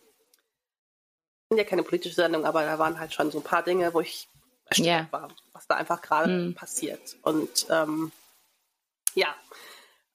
Ja 1.56 1.64
keine 1.64 1.82
politische 1.82 2.14
Sendung, 2.14 2.44
aber 2.44 2.64
da 2.64 2.78
waren 2.78 2.99
halt 2.99 3.12
schon 3.12 3.31
so 3.31 3.38
ein 3.38 3.44
paar 3.44 3.62
Dinge, 3.62 3.93
wo 3.94 4.00
ich 4.00 4.28
erstaunt 4.66 4.87
yeah. 4.87 5.06
war, 5.10 5.28
was 5.52 5.66
da 5.66 5.76
einfach 5.76 6.00
gerade 6.00 6.32
mm. 6.32 6.54
passiert. 6.54 7.16
Und 7.22 7.66
ähm, 7.70 8.12
ja, 9.14 9.34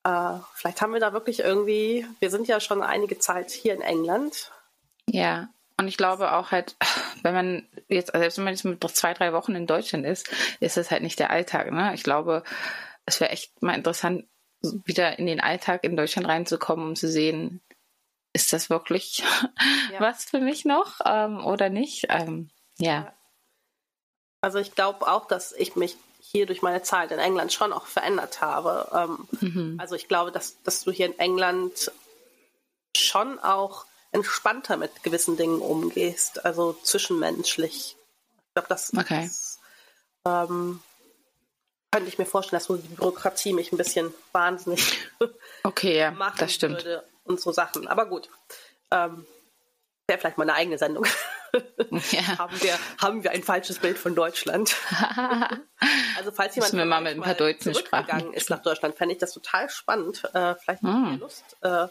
äh, 0.03 0.39
vielleicht 0.53 0.81
haben 0.81 0.93
wir 0.93 0.99
da 0.99 1.13
wirklich 1.13 1.39
irgendwie, 1.39 2.05
wir 2.19 2.29
sind 2.29 2.47
ja 2.47 2.59
schon 2.59 2.81
einige 2.81 3.19
Zeit 3.19 3.51
hier 3.51 3.73
in 3.73 3.81
England. 3.81 4.51
Ja, 5.09 5.49
und 5.77 5.87
ich 5.87 5.97
glaube 5.97 6.33
auch 6.33 6.51
halt, 6.51 6.75
wenn 7.23 7.33
man 7.33 7.67
jetzt, 7.87 8.13
also 8.13 8.23
selbst 8.23 8.37
wenn 8.37 8.45
man 8.45 8.53
jetzt 8.53 8.63
mit 8.63 8.83
zwei, 8.95 9.13
drei 9.13 9.33
Wochen 9.33 9.55
in 9.55 9.67
Deutschland 9.67 10.05
ist, 10.05 10.29
ist 10.59 10.77
das 10.77 10.91
halt 10.91 11.03
nicht 11.03 11.19
der 11.19 11.29
Alltag. 11.29 11.71
Ne? 11.71 11.93
Ich 11.93 12.03
glaube, 12.03 12.43
es 13.05 13.19
wäre 13.19 13.31
echt 13.31 13.61
mal 13.61 13.75
interessant, 13.75 14.25
wieder 14.61 15.19
in 15.19 15.27
den 15.27 15.39
Alltag 15.39 15.83
in 15.83 15.95
Deutschland 15.95 16.27
reinzukommen, 16.27 16.89
um 16.89 16.95
zu 16.95 17.07
sehen, 17.07 17.61
ist 18.37 18.53
das 18.53 18.69
wirklich 18.69 19.23
ja. 19.91 19.99
was 19.99 20.25
für 20.25 20.39
mich 20.39 20.63
noch 20.63 20.99
ähm, 21.03 21.43
oder 21.43 21.69
nicht? 21.69 22.05
Ähm, 22.09 22.51
ja. 22.77 23.11
Also 24.41 24.59
ich 24.59 24.75
glaube 24.75 25.07
auch, 25.07 25.27
dass 25.27 25.53
ich 25.53 25.75
mich 25.75 25.97
hier 26.19 26.45
durch 26.45 26.61
meine 26.61 26.83
Zeit 26.83 27.11
in 27.11 27.17
England 27.17 27.51
schon 27.51 27.73
auch 27.73 27.87
verändert 27.87 28.41
habe. 28.41 28.89
Ähm, 28.93 29.27
mhm. 29.41 29.79
Also 29.79 29.95
ich 29.95 30.07
glaube, 30.07 30.31
dass, 30.31 30.61
dass 30.61 30.83
du 30.83 30.91
hier 30.91 31.07
in 31.07 31.17
England 31.17 31.91
schon 32.95 33.39
auch 33.39 33.85
entspannter 34.11 34.77
mit 34.77 35.03
gewissen 35.03 35.35
Dingen 35.35 35.59
umgehst, 35.59 36.45
also 36.45 36.73
zwischenmenschlich. 36.83 37.95
Ich 37.97 38.53
glaube, 38.53 38.69
das, 38.69 38.93
okay. 38.95 39.23
das 39.23 39.59
ähm, 40.25 40.81
könnte 41.91 42.07
ich 42.07 42.19
mir 42.19 42.25
vorstellen, 42.25 42.59
dass 42.59 42.67
so 42.67 42.77
die 42.77 42.87
Bürokratie 42.87 43.53
mich 43.53 43.71
ein 43.71 43.77
bisschen 43.77 44.13
wahnsinnig 44.31 45.09
okay, 45.63 45.97
ja, 45.97 46.31
das 46.37 46.53
stimmt. 46.53 46.83
würde 46.83 47.03
und 47.27 47.39
so 47.39 47.51
Sachen. 47.51 47.87
Aber 47.87 48.05
gut, 48.07 48.29
ähm, 48.91 49.25
wäre 50.07 50.19
vielleicht 50.19 50.37
mal 50.37 50.43
eine 50.43 50.55
eigene 50.55 50.77
Sendung. 50.77 51.05
Ja. 52.11 52.37
haben, 52.37 52.61
wir, 52.61 52.77
haben 53.01 53.23
wir 53.23 53.31
ein 53.31 53.41
falsches 53.41 53.79
Bild 53.79 53.97
von 53.97 54.13
Deutschland? 54.13 54.75
also 56.17 56.31
falls 56.31 56.53
jemand 56.55 56.73
wir 56.73 56.85
mal 56.85 57.01
mit 57.01 57.15
ein 57.15 57.21
paar 57.21 57.35
Deutschen 57.35 57.73
zurückgegangen 57.73 58.33
ist 58.33 58.49
nach 58.49 58.61
Deutschland, 58.61 58.95
fände 58.95 59.13
ich 59.13 59.19
das 59.19 59.31
total 59.33 59.69
spannend. 59.69 60.25
Äh, 60.33 60.55
vielleicht 60.55 60.83
hm. 60.83 61.05
habt 61.05 61.13
ihr 61.13 61.17
Lust, 61.19 61.57
äh, 61.61 61.87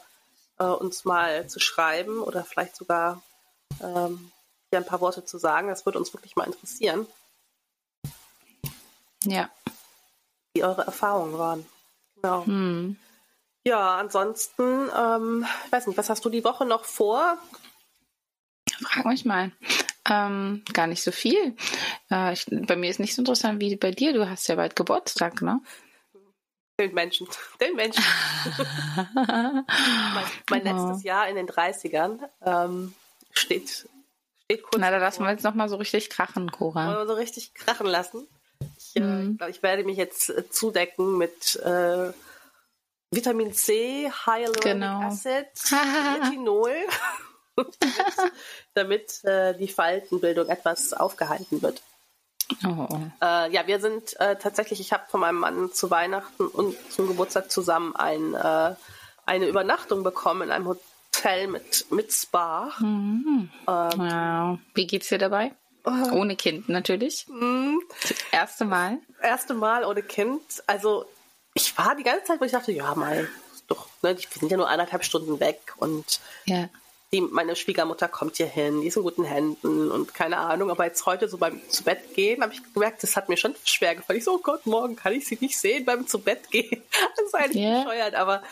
äh, 0.58 0.64
uns 0.64 1.04
mal 1.06 1.48
zu 1.48 1.58
schreiben 1.58 2.20
oder 2.20 2.44
vielleicht 2.44 2.76
sogar 2.76 3.22
ähm, 3.82 4.30
hier 4.70 4.78
ein 4.78 4.86
paar 4.86 5.00
Worte 5.00 5.24
zu 5.24 5.38
sagen. 5.38 5.68
Das 5.68 5.86
würde 5.86 5.98
uns 5.98 6.12
wirklich 6.12 6.36
mal 6.36 6.44
interessieren. 6.44 7.06
Ja. 9.24 9.50
Wie 10.54 10.62
eure 10.62 10.82
Erfahrungen 10.82 11.38
waren. 11.38 11.66
Genau. 12.16 12.44
Hm. 12.44 12.98
Ja, 13.66 13.96
ansonsten, 13.96 14.88
ähm, 14.96 15.44
ich 15.64 15.72
weiß 15.72 15.88
nicht, 15.88 15.98
was 15.98 16.08
hast 16.08 16.24
du 16.24 16.30
die 16.30 16.44
Woche 16.44 16.64
noch 16.64 16.84
vor? 16.84 17.36
Frag 18.80 19.06
mich 19.06 19.24
mal. 19.24 19.50
Ähm, 20.08 20.62
gar 20.72 20.86
nicht 20.86 21.02
so 21.02 21.10
viel. 21.10 21.56
Äh, 22.08 22.32
ich, 22.32 22.46
bei 22.48 22.76
mir 22.76 22.88
ist 22.88 23.00
nicht 23.00 23.16
so 23.16 23.22
interessant 23.22 23.60
wie 23.60 23.74
bei 23.74 23.90
dir. 23.90 24.12
Du 24.12 24.30
hast 24.30 24.46
ja 24.46 24.54
bald 24.54 24.76
Geburtstag, 24.76 25.42
ne? 25.42 25.60
Den 26.78 26.94
Menschen. 26.94 27.26
Den 27.60 27.74
Menschen. 27.74 28.04
mein, 29.16 29.64
mein 30.48 30.62
genau. 30.62 30.86
letztes 30.86 31.02
Jahr 31.02 31.28
in 31.28 31.34
den 31.34 31.48
30ern 31.48 32.20
ähm, 32.42 32.94
steht, 33.32 33.88
steht 34.44 34.62
kurz. 34.62 34.78
Na, 34.78 34.92
da 34.92 34.98
lassen 34.98 35.24
wir 35.24 35.32
jetzt 35.32 35.42
nochmal 35.42 35.68
so 35.68 35.74
richtig 35.74 36.08
krachen, 36.08 36.52
Cora. 36.52 36.86
Wollen 36.86 36.98
wir 36.98 37.06
so 37.08 37.14
richtig 37.14 37.52
krachen 37.54 37.88
lassen. 37.88 38.28
Ich, 38.78 38.94
äh, 38.94 39.00
mhm. 39.00 39.32
äh, 39.32 39.36
glaub, 39.38 39.50
ich 39.50 39.64
werde 39.64 39.82
mich 39.82 39.96
jetzt 39.96 40.30
äh, 40.30 40.48
zudecken 40.48 41.18
mit 41.18 41.56
äh, 41.56 42.12
Vitamin 43.10 43.52
C, 43.52 44.10
Hyaluronic 44.24 44.62
genau. 44.62 45.00
Acid, 45.02 45.46
Retinol, 46.22 46.74
damit, 48.74 49.24
äh, 49.24 49.56
die 49.56 49.68
Faltenbildung 49.68 50.48
etwas 50.48 50.92
aufgehalten 50.92 51.62
wird. 51.62 51.82
Oh. 52.64 52.88
Äh, 53.22 53.52
ja, 53.52 53.66
wir 53.66 53.80
sind 53.80 54.18
äh, 54.20 54.36
tatsächlich, 54.36 54.80
ich 54.80 54.92
habe 54.92 55.04
von 55.08 55.20
meinem 55.20 55.38
Mann 55.38 55.72
zu 55.72 55.90
Weihnachten 55.90 56.46
und 56.46 56.76
zum 56.92 57.08
Geburtstag 57.08 57.50
zusammen 57.50 57.96
ein, 57.96 58.34
äh, 58.34 58.74
eine 59.24 59.46
Übernachtung 59.48 60.02
bekommen 60.02 60.42
in 60.42 60.50
einem 60.50 60.66
Hotel 60.66 61.48
mit, 61.48 61.86
mit 61.90 62.12
Spa. 62.12 62.72
Mhm. 62.78 63.50
Ähm, 63.66 63.90
wow. 63.96 64.58
Wie 64.74 64.86
geht's 64.86 65.08
dir 65.08 65.18
dabei? 65.18 65.52
Uh, 65.86 66.12
ohne 66.12 66.34
Kind 66.34 66.68
natürlich. 66.68 67.26
Mhm. 67.28 67.80
Das 68.02 68.14
erste 68.32 68.64
Mal. 68.64 68.98
Erste 69.22 69.54
Mal 69.54 69.84
ohne 69.84 70.02
Kind. 70.02 70.42
Also 70.66 71.06
ich 71.56 71.76
war 71.78 71.96
die 71.96 72.02
ganze 72.02 72.24
Zeit, 72.24 72.40
wo 72.40 72.44
ich 72.44 72.52
dachte, 72.52 72.70
ja 72.70 72.94
mal, 72.94 73.28
doch, 73.66 73.88
ne, 74.02 74.16
wir 74.16 74.38
sind 74.40 74.50
ja 74.50 74.58
nur 74.58 74.68
eineinhalb 74.68 75.04
Stunden 75.04 75.40
weg 75.40 75.74
und 75.78 76.20
ja. 76.44 76.68
die, 77.12 77.22
meine 77.22 77.56
Schwiegermutter 77.56 78.08
kommt 78.08 78.36
hier 78.36 78.46
hin, 78.46 78.82
die 78.82 78.88
ist 78.88 78.96
in 78.96 79.02
guten 79.02 79.24
Händen 79.24 79.90
und 79.90 80.12
keine 80.12 80.36
Ahnung. 80.36 80.70
Aber 80.70 80.84
jetzt 80.84 81.06
heute 81.06 81.28
so 81.28 81.38
beim 81.38 81.60
zu 81.70 81.82
Bett 81.82 82.14
gehen, 82.14 82.42
habe 82.42 82.52
ich 82.52 82.60
gemerkt, 82.74 83.02
das 83.02 83.16
hat 83.16 83.30
mir 83.30 83.38
schon 83.38 83.54
schwer 83.64 83.94
gefallen. 83.94 84.18
Ich 84.18 84.24
so, 84.24 84.34
oh 84.34 84.38
Gott, 84.38 84.66
morgen 84.66 84.96
kann 84.96 85.14
ich 85.14 85.26
sie 85.26 85.38
nicht 85.40 85.58
sehen 85.58 85.86
beim 85.86 86.06
zu 86.06 86.18
Bett 86.18 86.50
gehen. 86.50 86.82
Das 87.16 87.26
ist 87.26 87.34
eigentlich 87.34 87.64
yeah. 87.64 87.82
bescheuert, 87.82 88.14
aber 88.14 88.42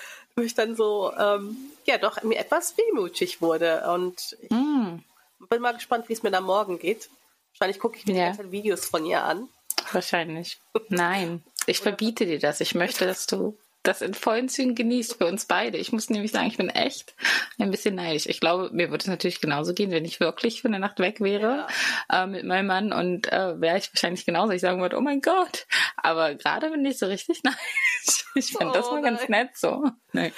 ich 0.41 0.55
dann 0.55 0.75
so, 0.75 1.13
ähm, 1.17 1.57
ja, 1.85 1.99
doch 1.99 2.23
mir 2.23 2.39
etwas 2.39 2.77
wehmutig 2.79 3.43
wurde. 3.43 3.87
Und 3.93 4.37
ich 4.41 4.51
mm. 4.51 5.05
bin 5.49 5.63
mal 5.63 5.75
gespannt, 5.75 6.09
wie 6.09 6.15
es 6.15 6.23
mir 6.23 6.31
dann 6.31 6.45
morgen 6.45 6.79
geht. 6.79 7.09
Wahrscheinlich 7.53 7.79
gucke 7.79 7.99
ich 7.99 8.07
mir 8.07 8.15
ja. 8.15 8.31
die 8.31 8.37
ganzen 8.37 8.51
Videos 8.51 8.87
von 8.87 9.05
ihr 9.07 9.23
an. 9.23 9.49
Wahrscheinlich. 9.93 10.59
Nein, 10.89 11.45
ich 11.67 11.81
verbiete 11.81 12.27
dir 12.27 12.39
das. 12.39 12.61
Ich 12.61 12.75
möchte, 12.75 13.07
dass 13.07 13.27
du 13.27 13.59
das 13.85 14.01
in 14.01 14.15
vollen 14.15 14.49
Zügen 14.49 14.75
genießt 14.75 15.19
für 15.19 15.27
uns 15.27 15.45
beide. 15.45 15.77
Ich 15.77 15.93
muss 15.93 16.09
nämlich 16.09 16.33
sagen, 16.33 16.47
ich 16.47 16.57
bin 16.57 16.71
echt 16.71 17.15
ein 17.59 17.71
bisschen 17.71 17.95
neidisch. 17.95 18.27
Ich 18.27 18.41
glaube, 18.41 18.71
mir 18.73 18.91
würde 18.91 19.03
es 19.03 19.09
natürlich 19.09 19.41
genauso 19.41 19.75
gehen, 19.75 19.91
wenn 19.91 20.07
ich 20.07 20.21
wirklich 20.21 20.63
für 20.63 20.69
eine 20.69 20.79
Nacht 20.79 20.99
weg 20.99 21.21
wäre 21.21 21.67
ja. 22.11 22.25
äh, 22.25 22.27
mit 22.27 22.45
meinem 22.45 22.67
Mann 22.67 22.93
und 22.93 23.31
äh, 23.31 23.61
wäre 23.61 23.77
ich 23.77 23.93
wahrscheinlich 23.93 24.25
genauso. 24.25 24.53
Ich 24.53 24.63
sagen 24.63 24.81
würde, 24.81 24.97
oh 24.97 25.03
mein 25.03 25.21
Gott. 25.21 25.67
Aber 25.99 26.35
gerade 26.35 26.71
bin 26.71 26.85
ich 26.85 26.99
so 26.99 27.07
richtig 27.07 27.43
neidisch. 27.45 28.25
Ich 28.35 28.53
fand 28.53 28.71
oh, 28.71 28.73
das 28.73 28.87
mal 28.87 29.03
nein. 29.03 29.17
ganz 29.17 29.29
nett 29.29 29.51
so. 29.55 29.85
Nee. 30.13 30.33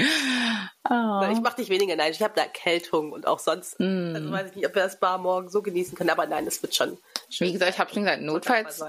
Oh. 0.91 1.29
Ich 1.33 1.41
mache 1.41 1.57
dich 1.57 1.69
weniger 1.69 1.95
neidisch. 1.95 2.17
Ich 2.17 2.25
habe 2.25 2.35
eine 2.35 2.47
Erkältung 2.47 3.13
und 3.13 3.27
auch 3.27 3.39
sonst. 3.39 3.79
Mm. 3.79 4.13
Also 4.15 4.31
weiß 4.33 4.51
ich 4.51 4.57
nicht, 4.57 4.67
ob 4.67 4.75
wir 4.75 4.83
das 4.83 4.99
Bar 4.99 5.19
morgen 5.19 5.49
so 5.49 5.63
genießen 5.63 5.97
können. 5.97 6.11
Aber 6.11 6.27
nein, 6.27 6.47
es 6.47 6.63
wird 6.63 6.75
schon. 6.75 6.99
Wie 7.39 7.53
gesagt, 7.53 7.73
ich 7.73 7.79
habe 7.79 7.93
schon 7.93 8.03
gesagt, 8.03 8.23
notfalls 8.23 8.83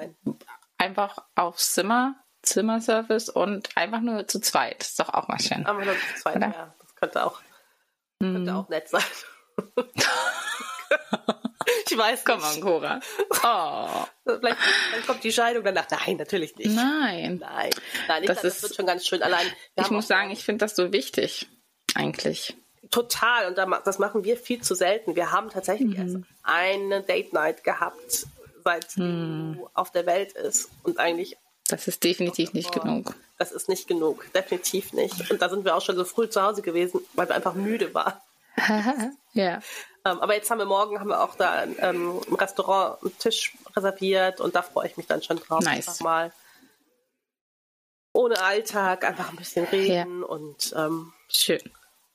einfach 0.80 1.18
aufs 1.36 1.74
Zimmer 1.74 2.16
Zimmerservice 2.42 3.30
und 3.30 3.70
einfach 3.76 4.02
nur 4.02 4.28
zu 4.28 4.40
zweit. 4.40 4.82
Ist 4.82 5.00
doch 5.00 5.10
auch 5.10 5.28
mal 5.28 5.40
schön. 5.40 5.66
Einfach 5.66 5.86
nur 5.86 5.96
zu 5.96 6.22
zweit, 6.22 6.38
Oder? 6.38 6.48
ja. 6.48 6.76
Das 6.80 6.96
könnte 6.96 7.26
auch, 7.26 7.40
mm. 8.20 8.34
könnte 8.34 8.56
auch 8.56 8.70
nett 8.70 8.90
sein. 8.90 9.04
ich 11.86 11.98
weiß 11.98 12.12
nicht. 12.12 12.26
Komm 12.26 12.42
mal, 12.42 12.60
Cora. 12.60 13.00
Oh. 13.44 14.06
Vielleicht, 14.40 14.58
dann 14.94 15.06
kommt 15.06 15.24
die 15.24 15.32
Scheidung 15.32 15.64
danach. 15.64 15.88
Nein, 15.90 16.18
natürlich 16.18 16.56
nicht. 16.56 16.76
Nein. 16.76 17.38
Nein. 17.40 17.72
Nein, 18.08 18.24
ich 18.24 18.28
das, 18.28 18.38
dachte, 18.38 18.48
ist, 18.48 18.56
das 18.56 18.64
wird 18.64 18.76
schon 18.76 18.86
ganz 18.86 19.06
schön. 19.06 19.24
Allein. 19.24 19.46
Ich 19.76 19.90
muss 19.90 20.08
sagen, 20.08 20.32
ich 20.32 20.44
finde 20.44 20.66
das 20.66 20.76
so 20.76 20.92
wichtig. 20.94 21.48
Eigentlich. 21.96 22.56
Total. 22.92 23.48
Und 23.48 23.58
das 23.58 24.00
machen 24.00 24.24
wir 24.24 24.38
viel 24.38 24.62
zu 24.62 24.76
selten. 24.76 25.16
Wir 25.16 25.32
haben 25.32 25.50
tatsächlich 25.50 25.98
mhm. 25.98 26.04
erst 26.04 26.18
eine 26.44 27.02
Date 27.02 27.34
Night 27.34 27.64
gehabt, 27.64 28.28
seit 28.64 28.98
mhm. 28.98 29.56
du 29.58 29.70
auf 29.74 29.92
der 29.92 30.06
Welt 30.06 30.34
ist. 30.34 30.70
Und 30.84 31.00
eigentlich 31.00 31.38
das 31.68 31.88
ist 31.88 32.04
definitiv 32.04 32.54
nicht 32.54 32.76
oh, 32.76 32.80
genug. 32.80 33.16
Das 33.38 33.52
ist 33.52 33.70
nicht 33.70 33.88
genug, 33.88 34.32
definitiv 34.34 34.94
nicht. 34.94 35.30
Und 35.30 35.42
da 35.42 35.50
sind 35.50 35.66
wir 35.66 35.76
auch 35.76 35.82
schon 35.82 35.96
so 35.96 36.06
früh 36.06 36.30
zu 36.30 36.42
Hause 36.42 36.62
gewesen, 36.62 37.02
weil 37.14 37.28
wir 37.28 37.36
einfach 37.36 37.54
müde 37.54 37.94
waren. 37.94 38.14
ja. 39.34 39.60
Ähm, 40.06 40.20
aber 40.22 40.34
jetzt 40.36 40.50
haben 40.50 40.58
wir 40.58 40.66
morgen 40.66 41.00
haben 41.00 41.10
wir 41.10 41.22
auch 41.22 41.36
da 41.36 41.64
ähm, 41.64 42.22
im 42.28 42.36
Restaurant 42.36 43.02
einen 43.04 43.18
Tisch 43.20 43.56
reserviert 43.76 44.40
und 44.42 44.56
da 44.56 44.62
freue 44.62 44.88
ich 44.88 44.98
mich 44.98 45.08
dann 45.08 45.22
schon 45.22 45.38
drauf. 45.38 45.64
Nice. 45.64 45.88
Einfach 45.88 46.00
mal 46.00 46.32
ohne 48.14 48.42
Alltag 48.42 49.04
einfach 49.04 49.30
ein 49.30 49.36
bisschen 49.36 49.66
reden 49.66 50.22
ja. 50.22 50.26
und 50.26 50.74
ähm, 50.76 51.14
schön. 51.28 51.62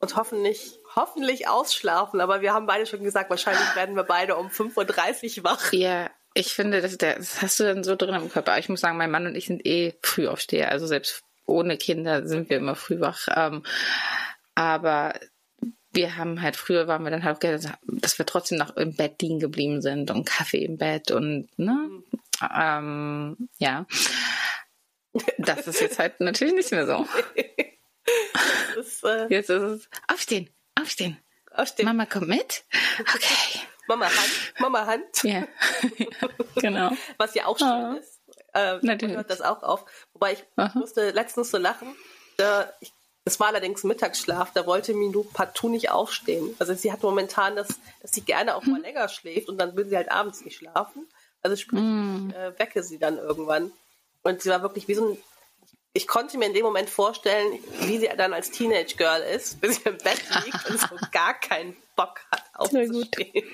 Und 0.00 0.16
hoffentlich, 0.16 0.80
hoffentlich 0.96 1.46
ausschlafen. 1.46 2.20
Aber 2.20 2.40
wir 2.40 2.52
haben 2.52 2.66
beide 2.66 2.86
schon 2.86 3.04
gesagt, 3.04 3.30
wahrscheinlich 3.30 3.76
werden 3.76 3.94
wir 3.94 4.02
beide 4.02 4.36
um 4.36 4.48
5.30 4.48 5.38
Uhr 5.38 5.44
wach. 5.44 5.72
Ja, 5.72 6.10
ich 6.34 6.54
finde, 6.54 6.80
das, 6.80 6.96
das 6.98 7.42
hast 7.42 7.60
du 7.60 7.64
dann 7.64 7.84
so 7.84 7.96
drin 7.96 8.14
im 8.14 8.30
Körper. 8.30 8.58
Ich 8.58 8.68
muss 8.68 8.80
sagen, 8.80 8.96
mein 8.96 9.10
Mann 9.10 9.26
und 9.26 9.34
ich 9.34 9.46
sind 9.46 9.66
eh 9.66 9.94
früh 10.02 10.28
aufsteher. 10.28 10.70
Also 10.70 10.86
selbst 10.86 11.22
ohne 11.46 11.76
Kinder 11.76 12.26
sind 12.26 12.50
wir 12.50 12.56
immer 12.56 12.74
früh 12.74 13.00
wach. 13.00 13.28
Ähm, 13.34 13.62
aber 14.54 15.14
wir 15.92 16.16
haben 16.16 16.40
halt, 16.40 16.56
früher 16.56 16.86
waren 16.86 17.04
wir 17.04 17.10
dann 17.10 17.24
halt, 17.24 17.44
dass 17.86 18.18
wir 18.18 18.26
trotzdem 18.26 18.58
noch 18.58 18.76
im 18.76 18.96
Bett 18.96 19.20
liegen 19.20 19.40
geblieben 19.40 19.82
sind 19.82 20.10
und 20.10 20.24
Kaffee 20.24 20.64
im 20.64 20.78
Bett 20.78 21.10
und, 21.10 21.48
ne, 21.58 22.02
ähm, 22.54 23.48
ja. 23.58 23.86
Das 25.38 25.66
ist 25.66 25.80
jetzt 25.80 25.98
halt 25.98 26.20
natürlich 26.20 26.54
nicht 26.54 26.70
mehr 26.72 26.86
so. 26.86 27.06
Ist, 28.78 29.04
äh 29.04 29.26
jetzt 29.28 29.50
ist 29.50 29.62
es, 29.62 29.88
aufstehen, 30.08 30.48
aufstehen. 30.80 31.18
Aufstehen. 31.50 31.84
Mama 31.84 32.06
kommt 32.06 32.28
mit? 32.28 32.64
Okay. 33.00 33.60
Mama 33.96 34.06
Hand, 34.06 34.54
Mama 34.58 34.86
Hand. 34.86 35.04
Ja, 35.22 35.46
genau. 36.56 36.90
Was 37.18 37.34
ja 37.34 37.46
auch 37.46 37.58
schön 37.58 37.94
oh. 37.94 37.98
ist. 37.98 38.20
Äh, 38.54 38.78
Natürlich. 38.82 39.16
hört 39.16 39.30
das 39.30 39.42
auch 39.42 39.62
auf. 39.62 39.84
Wobei 40.14 40.32
ich 40.32 40.44
Aha. 40.56 40.78
musste 40.78 41.10
letztens 41.10 41.50
so 41.50 41.58
lachen. 41.58 41.94
Da, 42.36 42.72
ich, 42.80 42.92
das 43.24 43.38
war 43.38 43.48
allerdings 43.48 43.84
Mittagsschlaf, 43.84 44.52
da 44.52 44.66
wollte 44.66 44.94
Minou 44.94 45.24
partout 45.24 45.68
nicht 45.68 45.90
aufstehen. 45.90 46.54
Also 46.58 46.74
sie 46.74 46.90
hat 46.90 47.02
momentan 47.02 47.56
das, 47.56 47.68
dass 48.00 48.12
sie 48.12 48.22
gerne 48.22 48.56
auch 48.56 48.64
mal 48.64 48.76
hm. 48.76 48.82
länger 48.82 49.08
schläft 49.08 49.48
und 49.48 49.58
dann 49.58 49.76
will 49.76 49.86
sie 49.86 49.96
halt 49.96 50.10
abends 50.10 50.44
nicht 50.44 50.56
schlafen. 50.56 51.06
Also 51.42 51.56
sprich, 51.56 51.80
hm. 51.80 52.30
ich 52.30 52.36
äh, 52.36 52.58
wecke 52.58 52.82
sie 52.82 52.98
dann 52.98 53.18
irgendwann. 53.18 53.72
Und 54.22 54.42
sie 54.42 54.50
war 54.50 54.62
wirklich 54.62 54.88
wie 54.88 54.94
so 54.94 55.12
ein 55.12 55.18
ich 55.94 56.06
konnte 56.06 56.38
mir 56.38 56.46
in 56.46 56.54
dem 56.54 56.64
Moment 56.64 56.88
vorstellen, 56.88 57.58
wie 57.80 57.98
sie 57.98 58.08
dann 58.16 58.32
als 58.32 58.50
Teenage 58.50 58.96
Girl 58.96 59.20
ist, 59.20 59.60
bis 59.60 59.76
sie 59.76 59.88
im 59.90 59.98
Bett 59.98 60.22
liegt 60.44 60.70
und 60.70 60.80
so 60.80 60.96
gar 61.12 61.34
keinen 61.34 61.76
Bock 61.96 62.20
hat 62.30 62.42
aufzustehen. 62.54 63.44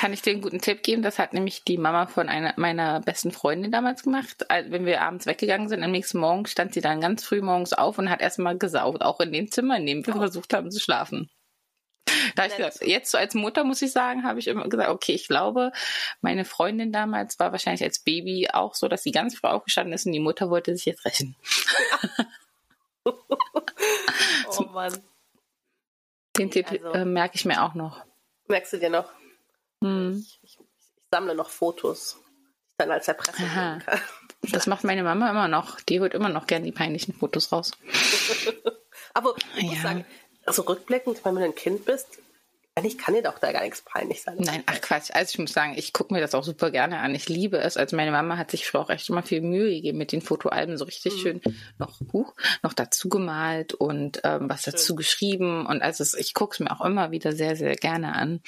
Kann 0.00 0.14
ich 0.14 0.22
dir 0.22 0.30
einen 0.30 0.40
guten 0.40 0.62
Tipp 0.62 0.82
geben? 0.82 1.02
Das 1.02 1.18
hat 1.18 1.34
nämlich 1.34 1.62
die 1.62 1.76
Mama 1.76 2.06
von 2.06 2.30
einer 2.30 2.54
meiner 2.56 3.00
besten 3.00 3.32
Freundin 3.32 3.70
damals 3.70 4.02
gemacht. 4.02 4.46
Wenn 4.48 4.86
wir 4.86 5.02
abends 5.02 5.26
weggegangen 5.26 5.68
sind, 5.68 5.82
am 5.82 5.90
nächsten 5.90 6.20
Morgen 6.20 6.46
stand 6.46 6.72
sie 6.72 6.80
dann 6.80 7.02
ganz 7.02 7.22
früh 7.22 7.42
morgens 7.42 7.74
auf 7.74 7.98
und 7.98 8.08
hat 8.08 8.22
erstmal 8.22 8.56
gesaugt, 8.56 9.02
auch 9.02 9.20
in 9.20 9.30
dem 9.30 9.50
Zimmer, 9.50 9.76
in 9.76 9.84
dem 9.84 10.06
wir 10.06 10.16
oh. 10.16 10.20
versucht 10.20 10.54
haben 10.54 10.70
zu 10.70 10.80
schlafen. 10.80 11.28
Da 12.34 12.46
ich 12.46 12.56
gesagt, 12.56 12.78
jetzt 12.80 13.10
so 13.10 13.18
als 13.18 13.34
Mutter 13.34 13.62
muss 13.62 13.82
ich 13.82 13.92
sagen, 13.92 14.24
habe 14.24 14.38
ich 14.38 14.46
immer 14.46 14.66
gesagt, 14.66 14.88
okay, 14.88 15.12
ich 15.12 15.28
glaube, 15.28 15.70
meine 16.22 16.46
Freundin 16.46 16.92
damals 16.92 17.38
war 17.38 17.52
wahrscheinlich 17.52 17.82
als 17.82 17.98
Baby 17.98 18.48
auch 18.50 18.74
so, 18.74 18.88
dass 18.88 19.02
sie 19.02 19.12
ganz 19.12 19.36
früh 19.36 19.48
aufgestanden 19.48 19.92
ist 19.92 20.06
und 20.06 20.12
die 20.12 20.20
Mutter 20.20 20.48
wollte 20.48 20.74
sich 20.74 20.86
jetzt 20.86 21.04
rächen. 21.04 21.36
oh 23.04 24.62
Mann. 24.72 24.98
Den 26.38 26.50
Tipp 26.50 26.70
also, 26.70 26.88
äh, 26.88 27.04
merke 27.04 27.34
ich 27.34 27.44
mir 27.44 27.62
auch 27.62 27.74
noch. 27.74 28.02
Merkst 28.48 28.72
du 28.72 28.78
dir 28.78 28.88
noch? 28.88 29.19
Hm. 29.82 30.24
Ich, 30.24 30.40
ich, 30.42 30.58
ich, 30.58 30.66
sammle 31.10 31.34
noch 31.34 31.50
Fotos, 31.50 32.18
die 32.26 32.70
ich 32.70 32.76
dann 32.76 32.90
als 32.90 33.08
Erpressung 33.08 33.48
kann. 33.48 33.82
Das 34.52 34.66
macht 34.68 34.84
meine 34.84 35.02
Mama 35.02 35.30
immer 35.30 35.48
noch. 35.48 35.80
Die 35.80 36.00
holt 36.00 36.14
immer 36.14 36.28
noch 36.28 36.46
gern 36.46 36.64
die 36.64 36.72
peinlichen 36.72 37.14
Fotos 37.14 37.52
raus. 37.52 37.72
Aber 39.14 39.34
ich 39.56 39.62
ja. 39.62 39.70
muss 39.70 39.82
sagen, 39.82 40.04
also 40.46 40.62
rückblickend, 40.62 41.24
wenn 41.24 41.34
du 41.34 41.44
ein 41.44 41.54
Kind 41.54 41.84
bist, 41.84 42.20
eigentlich 42.76 42.98
kann 42.98 43.14
dir 43.14 43.22
doch 43.22 43.38
da 43.38 43.52
gar 43.52 43.62
nichts 43.62 43.82
peinlich 43.82 44.22
sein. 44.22 44.36
Nein, 44.38 44.62
ach 44.66 44.80
Quatsch. 44.80 45.10
Also 45.12 45.32
ich 45.32 45.38
muss 45.38 45.52
sagen, 45.52 45.74
ich 45.76 45.92
gucke 45.92 46.14
mir 46.14 46.20
das 46.20 46.34
auch 46.34 46.44
super 46.44 46.70
gerne 46.70 47.00
an. 47.00 47.14
Ich 47.14 47.28
liebe 47.28 47.58
es. 47.58 47.76
Also 47.76 47.96
meine 47.96 48.12
Mama 48.12 48.36
hat 48.36 48.52
sich 48.52 48.66
früher 48.66 48.80
auch 48.80 48.90
echt 48.90 49.08
immer 49.08 49.22
viel 49.22 49.40
Mühe 49.40 49.70
gegeben 49.70 49.98
mit 49.98 50.12
den 50.12 50.22
Fotoalben, 50.22 50.78
so 50.78 50.84
richtig 50.84 51.14
mhm. 51.14 51.18
schön 51.18 51.40
noch 51.78 51.98
Buch 52.00 52.34
noch 52.62 52.72
dazu 52.72 53.08
gemalt 53.08 53.74
und 53.74 54.20
ähm, 54.24 54.48
was 54.48 54.62
schön. 54.62 54.72
dazu 54.72 54.94
geschrieben. 54.94 55.66
Und 55.66 55.82
also 55.82 56.16
ich 56.16 56.32
gucke 56.32 56.54
es 56.54 56.60
mir 56.60 56.70
auch 56.70 56.84
immer 56.84 57.10
wieder 57.10 57.32
sehr, 57.32 57.56
sehr 57.56 57.74
gerne 57.74 58.14
an. 58.14 58.40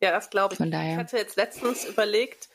Ja, 0.00 0.10
das 0.10 0.30
glaube 0.30 0.54
ich. 0.54 0.58
Von 0.58 0.70
daher. 0.70 0.92
Ich 0.92 0.98
hatte 0.98 1.16
jetzt 1.16 1.36
letztens 1.36 1.84
überlegt, 1.84 2.48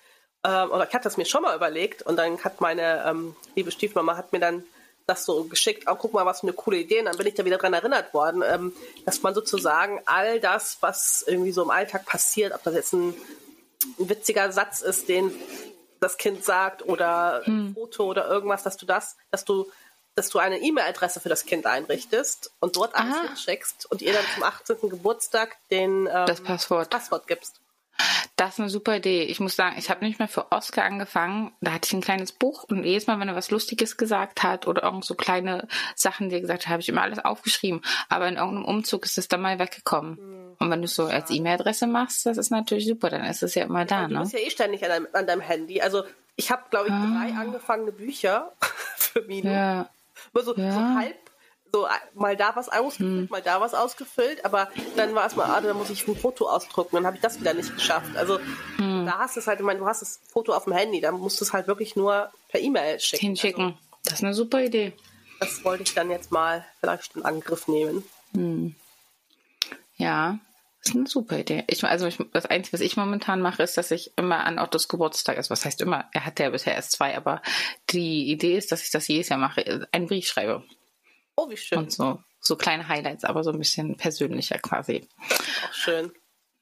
ähm, 0.43 0.71
oder 0.71 0.87
ich 0.87 0.93
hatte 0.93 1.07
es 1.07 1.17
mir 1.17 1.25
schon 1.25 1.43
mal 1.43 1.55
überlegt 1.55 2.01
und 2.03 2.15
dann 2.17 2.43
hat 2.43 2.61
meine 2.61 3.03
ähm, 3.05 3.35
liebe 3.55 3.71
Stiefmama 3.71 4.17
hat 4.17 4.31
mir 4.31 4.39
dann 4.39 4.63
das 5.07 5.25
so 5.25 5.43
geschickt, 5.45 5.87
auch 5.87 5.97
guck 5.97 6.13
mal, 6.13 6.25
was 6.25 6.41
für 6.41 6.47
eine 6.47 6.53
coole 6.53 6.77
Idee. 6.77 6.99
Und 6.99 7.05
dann 7.05 7.17
bin 7.17 7.27
ich 7.27 7.33
da 7.33 7.43
wieder 7.45 7.57
dran 7.57 7.73
erinnert 7.73 8.13
worden, 8.13 8.43
ähm, 8.47 8.73
dass 9.05 9.21
man 9.23 9.33
sozusagen 9.33 9.99
all 10.05 10.39
das, 10.39 10.77
was 10.81 11.23
irgendwie 11.27 11.51
so 11.51 11.63
im 11.63 11.69
Alltag 11.69 12.05
passiert, 12.05 12.53
ob 12.53 12.63
das 12.63 12.75
jetzt 12.75 12.93
ein, 12.93 13.13
ein 13.99 14.09
witziger 14.09 14.51
Satz 14.51 14.81
ist, 14.81 15.09
den 15.09 15.31
das 15.99 16.17
Kind 16.17 16.43
sagt 16.43 16.87
oder 16.87 17.43
ein 17.45 17.67
hm. 17.67 17.73
Foto 17.75 18.05
oder 18.05 18.27
irgendwas, 18.27 18.63
dass 18.63 18.77
du 18.77 18.85
das, 18.85 19.17
dass 19.29 19.45
du 19.45 19.71
dass 20.15 20.29
du 20.29 20.39
eine 20.39 20.59
E-Mail-Adresse 20.59 21.19
für 21.19 21.29
das 21.29 21.45
Kind 21.45 21.65
einrichtest 21.65 22.51
und 22.59 22.75
dort 22.75 22.95
alles 22.95 23.15
Aha. 23.15 23.27
hinschickst 23.27 23.89
und 23.89 24.01
ihr 24.01 24.13
dann 24.13 24.25
zum 24.33 24.43
18. 24.43 24.89
Geburtstag 24.89 25.57
den 25.69 26.07
ähm, 26.07 26.25
das 26.25 26.41
Passwort. 26.41 26.89
Passwort 26.89 27.27
gibst. 27.27 27.61
Das 28.35 28.53
ist 28.53 28.59
eine 28.59 28.69
super 28.69 28.97
Idee. 28.97 29.23
Ich 29.23 29.39
muss 29.39 29.55
sagen, 29.55 29.75
ich 29.77 29.89
habe 29.89 30.03
nicht 30.03 30.17
mehr 30.17 30.27
für 30.27 30.51
Oscar 30.51 30.83
angefangen. 30.85 31.51
Da 31.61 31.73
hatte 31.73 31.87
ich 31.87 31.93
ein 31.93 32.01
kleines 32.01 32.31
Buch 32.31 32.63
und 32.63 32.83
jedes 32.83 33.05
Mal, 33.05 33.19
wenn 33.19 33.27
er 33.27 33.35
was 33.35 33.51
Lustiges 33.51 33.97
gesagt 33.97 34.41
hat 34.41 34.67
oder 34.67 34.83
irgend 34.83 35.05
so 35.05 35.13
kleine 35.13 35.67
Sachen, 35.95 36.29
die 36.29 36.35
er 36.35 36.41
gesagt 36.41 36.65
hat, 36.65 36.71
habe 36.71 36.81
ich 36.81 36.89
immer 36.89 37.03
alles 37.03 37.19
aufgeschrieben. 37.19 37.81
Aber 38.09 38.27
in 38.27 38.37
irgendeinem 38.37 38.65
Umzug 38.65 39.05
ist 39.05 39.17
es 39.17 39.27
dann 39.27 39.41
mal 39.41 39.59
weggekommen. 39.59 40.13
Mhm. 40.13 40.55
Und 40.57 40.71
wenn 40.71 40.81
du 40.81 40.85
es 40.85 40.95
so 40.95 41.05
als 41.05 41.29
E-Mail-Adresse 41.29 41.87
machst, 41.87 42.25
das 42.25 42.37
ist 42.37 42.49
natürlich 42.49 42.87
super. 42.87 43.09
Dann 43.09 43.25
ist 43.25 43.43
es 43.43 43.53
ja 43.55 43.65
immer 43.65 43.85
da. 43.85 44.01
Ja, 44.01 44.07
du 44.07 44.13
ne? 44.15 44.19
bist 44.21 44.33
ja 44.33 44.39
eh 44.39 44.49
ständig 44.49 44.83
an 44.83 44.89
deinem, 44.89 45.07
an 45.13 45.27
deinem 45.27 45.41
Handy. 45.41 45.81
Also 45.81 46.03
ich 46.35 46.51
habe, 46.51 46.63
glaube 46.69 46.87
ich, 46.87 46.93
ah. 46.93 47.05
drei 47.13 47.39
angefangene 47.39 47.91
Bücher 47.91 48.51
für 48.95 49.21
Mino. 49.21 49.51
Ja. 49.51 49.89
Nur 50.33 50.43
so, 50.43 50.55
ja. 50.55 50.71
so 50.71 50.79
halb 50.79 51.31
so 51.73 51.87
mal 52.13 52.35
da 52.35 52.55
was 52.55 52.69
ausgefüllt, 52.69 53.21
hm. 53.21 53.27
mal 53.29 53.41
da 53.41 53.61
was 53.61 53.73
ausgefüllt, 53.73 54.43
aber 54.45 54.69
dann 54.95 55.15
war 55.15 55.25
es 55.25 55.35
mal, 55.35 55.45
ah, 55.45 55.61
da 55.61 55.73
muss 55.73 55.89
ich 55.89 56.07
ein 56.07 56.15
Foto 56.15 56.49
ausdrucken, 56.49 56.97
dann 56.97 57.05
habe 57.05 57.15
ich 57.15 57.21
das 57.21 57.39
wieder 57.39 57.53
nicht 57.53 57.73
geschafft. 57.73 58.15
Also 58.17 58.39
hm. 58.77 59.05
da 59.05 59.19
hast 59.19 59.35
du 59.35 59.39
es 59.39 59.47
halt, 59.47 59.59
ich 59.59 59.65
meine, 59.65 59.79
du 59.79 59.85
hast 59.85 60.01
das 60.01 60.19
Foto 60.27 60.53
auf 60.53 60.65
dem 60.65 60.73
Handy, 60.73 61.01
da 61.01 61.11
musst 61.11 61.39
du 61.39 61.45
es 61.45 61.53
halt 61.53 61.67
wirklich 61.67 61.95
nur 61.95 62.29
per 62.49 62.59
E-Mail 62.59 62.99
schicken. 62.99 63.27
Hinschicken. 63.27 63.63
Also, 63.63 63.77
das 64.03 64.13
ist 64.15 64.23
eine 64.23 64.33
super 64.33 64.61
Idee. 64.61 64.93
Das 65.39 65.63
wollte 65.63 65.83
ich 65.83 65.93
dann 65.93 66.11
jetzt 66.11 66.31
mal 66.31 66.65
vielleicht 66.79 67.15
in 67.15 67.23
Angriff 67.23 67.67
nehmen. 67.67 68.03
Hm. 68.33 68.75
Ja, 69.95 70.39
ist 70.91 70.97
eine 70.97 71.07
super 71.07 71.39
Idee. 71.39 71.63
Ich, 71.67 71.83
also 71.83 72.05
ich, 72.07 72.17
das 72.33 72.45
Einzige, 72.45 72.73
was 72.73 72.81
ich 72.81 72.97
momentan 72.97 73.41
mache, 73.41 73.63
ist, 73.63 73.77
dass 73.77 73.91
ich 73.91 74.11
immer 74.17 74.45
an 74.45 74.59
Ottos 74.59 74.87
Geburtstag, 74.87 75.37
also 75.37 75.49
was 75.49 75.65
heißt 75.65 75.81
immer, 75.81 76.09
er 76.13 76.25
hat 76.25 76.39
ja 76.39 76.49
bisher 76.49 76.75
erst 76.75 76.91
zwei, 76.91 77.15
aber 77.17 77.41
die 77.89 78.31
Idee 78.31 78.57
ist, 78.57 78.71
dass 78.71 78.83
ich 78.83 78.91
das 78.91 79.07
jedes 79.07 79.29
Jahr 79.29 79.39
mache, 79.39 79.87
einen 79.91 80.07
Brief 80.07 80.27
schreibe. 80.27 80.63
Oh, 81.35 81.49
wie 81.49 81.57
schön. 81.57 81.79
Und 81.79 81.91
so, 81.91 82.19
so 82.39 82.55
kleine 82.55 82.87
Highlights, 82.87 83.23
aber 83.23 83.43
so 83.43 83.51
ein 83.51 83.59
bisschen 83.59 83.97
persönlicher 83.97 84.59
quasi. 84.59 85.07
auch 85.67 85.73
schön. 85.73 86.11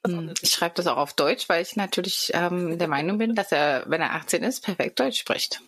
Hm, 0.06 0.34
ich 0.42 0.52
schreibe 0.52 0.76
das 0.76 0.88
auch 0.88 0.98
auf 0.98 1.14
Deutsch, 1.14 1.50
weil 1.50 1.62
ich 1.62 1.76
natürlich 1.76 2.32
ähm, 2.34 2.78
der 2.78 2.88
Meinung 2.88 3.18
bin, 3.18 3.36
dass 3.36 3.52
er, 3.52 3.84
wenn 3.88 4.02
er 4.02 4.14
18 4.14 4.44
ist, 4.44 4.64
perfekt 4.64 5.00
Deutsch 5.00 5.20
spricht. 5.20 5.62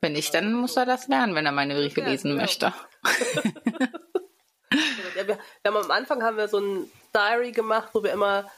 Wenn 0.00 0.12
nicht, 0.12 0.32
dann 0.32 0.54
muss 0.54 0.76
er 0.76 0.86
das 0.86 1.08
lernen, 1.08 1.34
wenn 1.34 1.44
er 1.44 1.52
meine 1.52 1.74
Briefe 1.74 2.00
lesen 2.00 2.30
genau. 2.30 2.42
möchte. 2.42 2.66
ja, 5.16 5.26
wir, 5.26 5.38
wir 5.38 5.38
haben 5.66 5.76
am 5.76 5.90
Anfang 5.90 6.22
haben 6.22 6.36
wir 6.36 6.48
so 6.48 6.58
ein 6.58 6.90
Diary 7.14 7.52
gemacht, 7.52 7.90
wo 7.92 8.02
wir 8.02 8.12
immer 8.12 8.50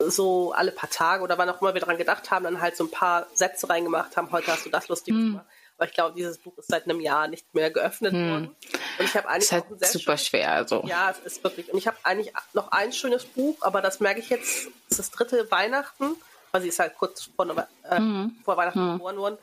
so 0.00 0.52
alle 0.52 0.72
paar 0.72 0.90
Tage 0.90 1.22
oder 1.22 1.38
wann 1.38 1.48
auch 1.48 1.60
immer 1.60 1.74
wir 1.74 1.80
daran 1.80 1.98
gedacht 1.98 2.30
haben, 2.30 2.44
dann 2.44 2.60
halt 2.60 2.76
so 2.76 2.84
ein 2.84 2.90
paar 2.90 3.26
Sätze 3.34 3.68
reingemacht 3.68 4.16
haben. 4.16 4.30
Heute 4.32 4.52
hast 4.52 4.66
du 4.66 4.70
das 4.70 4.88
lustig 4.88 5.14
hm. 5.14 5.26
gemacht. 5.32 5.46
Aber 5.76 5.88
ich 5.88 5.94
glaube, 5.94 6.14
dieses 6.14 6.38
Buch 6.38 6.56
ist 6.58 6.68
seit 6.68 6.84
einem 6.84 7.00
Jahr 7.00 7.26
nicht 7.26 7.52
mehr 7.54 7.70
geöffnet 7.70 8.12
hm. 8.12 8.30
worden. 8.30 8.56
Und 8.98 9.04
ich 9.04 9.16
habe 9.16 9.28
eigentlich 9.28 9.44
ist 9.44 9.52
halt 9.52 9.86
super 9.86 10.16
schwer. 10.16 10.52
Also. 10.52 10.84
Ja, 10.86 11.10
es 11.10 11.18
ist 11.18 11.44
wirklich. 11.44 11.72
Und 11.72 11.78
ich 11.78 11.86
habe 11.86 11.96
eigentlich 12.04 12.32
noch 12.52 12.70
ein 12.70 12.92
schönes 12.92 13.24
Buch, 13.24 13.56
aber 13.60 13.82
das 13.82 14.00
merke 14.00 14.20
ich 14.20 14.30
jetzt. 14.30 14.68
Es 14.88 14.98
ist 14.98 14.98
das 14.98 15.10
dritte 15.10 15.50
Weihnachten, 15.50 16.16
weil 16.52 16.62
sie 16.62 16.68
ist 16.68 16.78
halt 16.78 16.96
kurz 16.96 17.24
vor, 17.36 17.46
äh, 17.48 17.96
hm. 17.96 18.36
vor 18.44 18.56
Weihnachten 18.56 18.80
hm. 18.80 18.92
geboren 18.94 19.16
worden. 19.16 19.38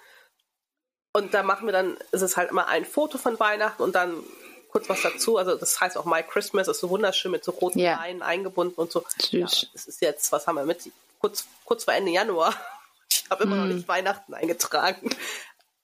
Und 1.14 1.34
da 1.34 1.44
machen 1.44 1.66
wir 1.66 1.74
dann, 1.74 1.98
ist 2.12 2.22
es 2.22 2.38
halt 2.38 2.52
immer 2.52 2.68
ein 2.68 2.86
Foto 2.86 3.18
von 3.18 3.38
Weihnachten 3.40 3.84
und 3.84 3.96
dann 3.96 4.24
kurz 4.72 4.90
was 4.90 5.02
dazu. 5.02 5.38
Also 5.38 5.56
das 5.56 5.80
heißt 5.80 5.98
auch 5.98 6.06
My 6.06 6.24
Christmas 6.24 6.68
ist 6.68 6.80
so 6.80 6.90
wunderschön 6.90 7.32
mit 7.32 7.44
so 7.44 7.52
roten 7.52 7.80
yeah. 7.80 7.98
Leinen 7.98 8.22
eingebunden 8.22 8.76
und 8.76 8.92
so. 8.92 9.04
Süß. 9.20 9.32
Ja, 9.32 9.68
es 9.74 9.88
ist 9.88 10.02
jetzt, 10.02 10.32
was 10.32 10.48
haben 10.48 10.56
wir 10.56 10.66
mit? 10.66 10.90
Kurz, 11.20 11.46
kurz 11.66 11.84
vor 11.84 11.94
Ende 11.94 12.12
Januar. 12.12 12.56
Ich 13.14 13.30
habe 13.30 13.44
immer 13.44 13.58
mm. 13.58 13.60
noch 13.60 13.76
nicht 13.76 13.88
Weihnachten 13.90 14.34
eingetragen. 14.34 15.10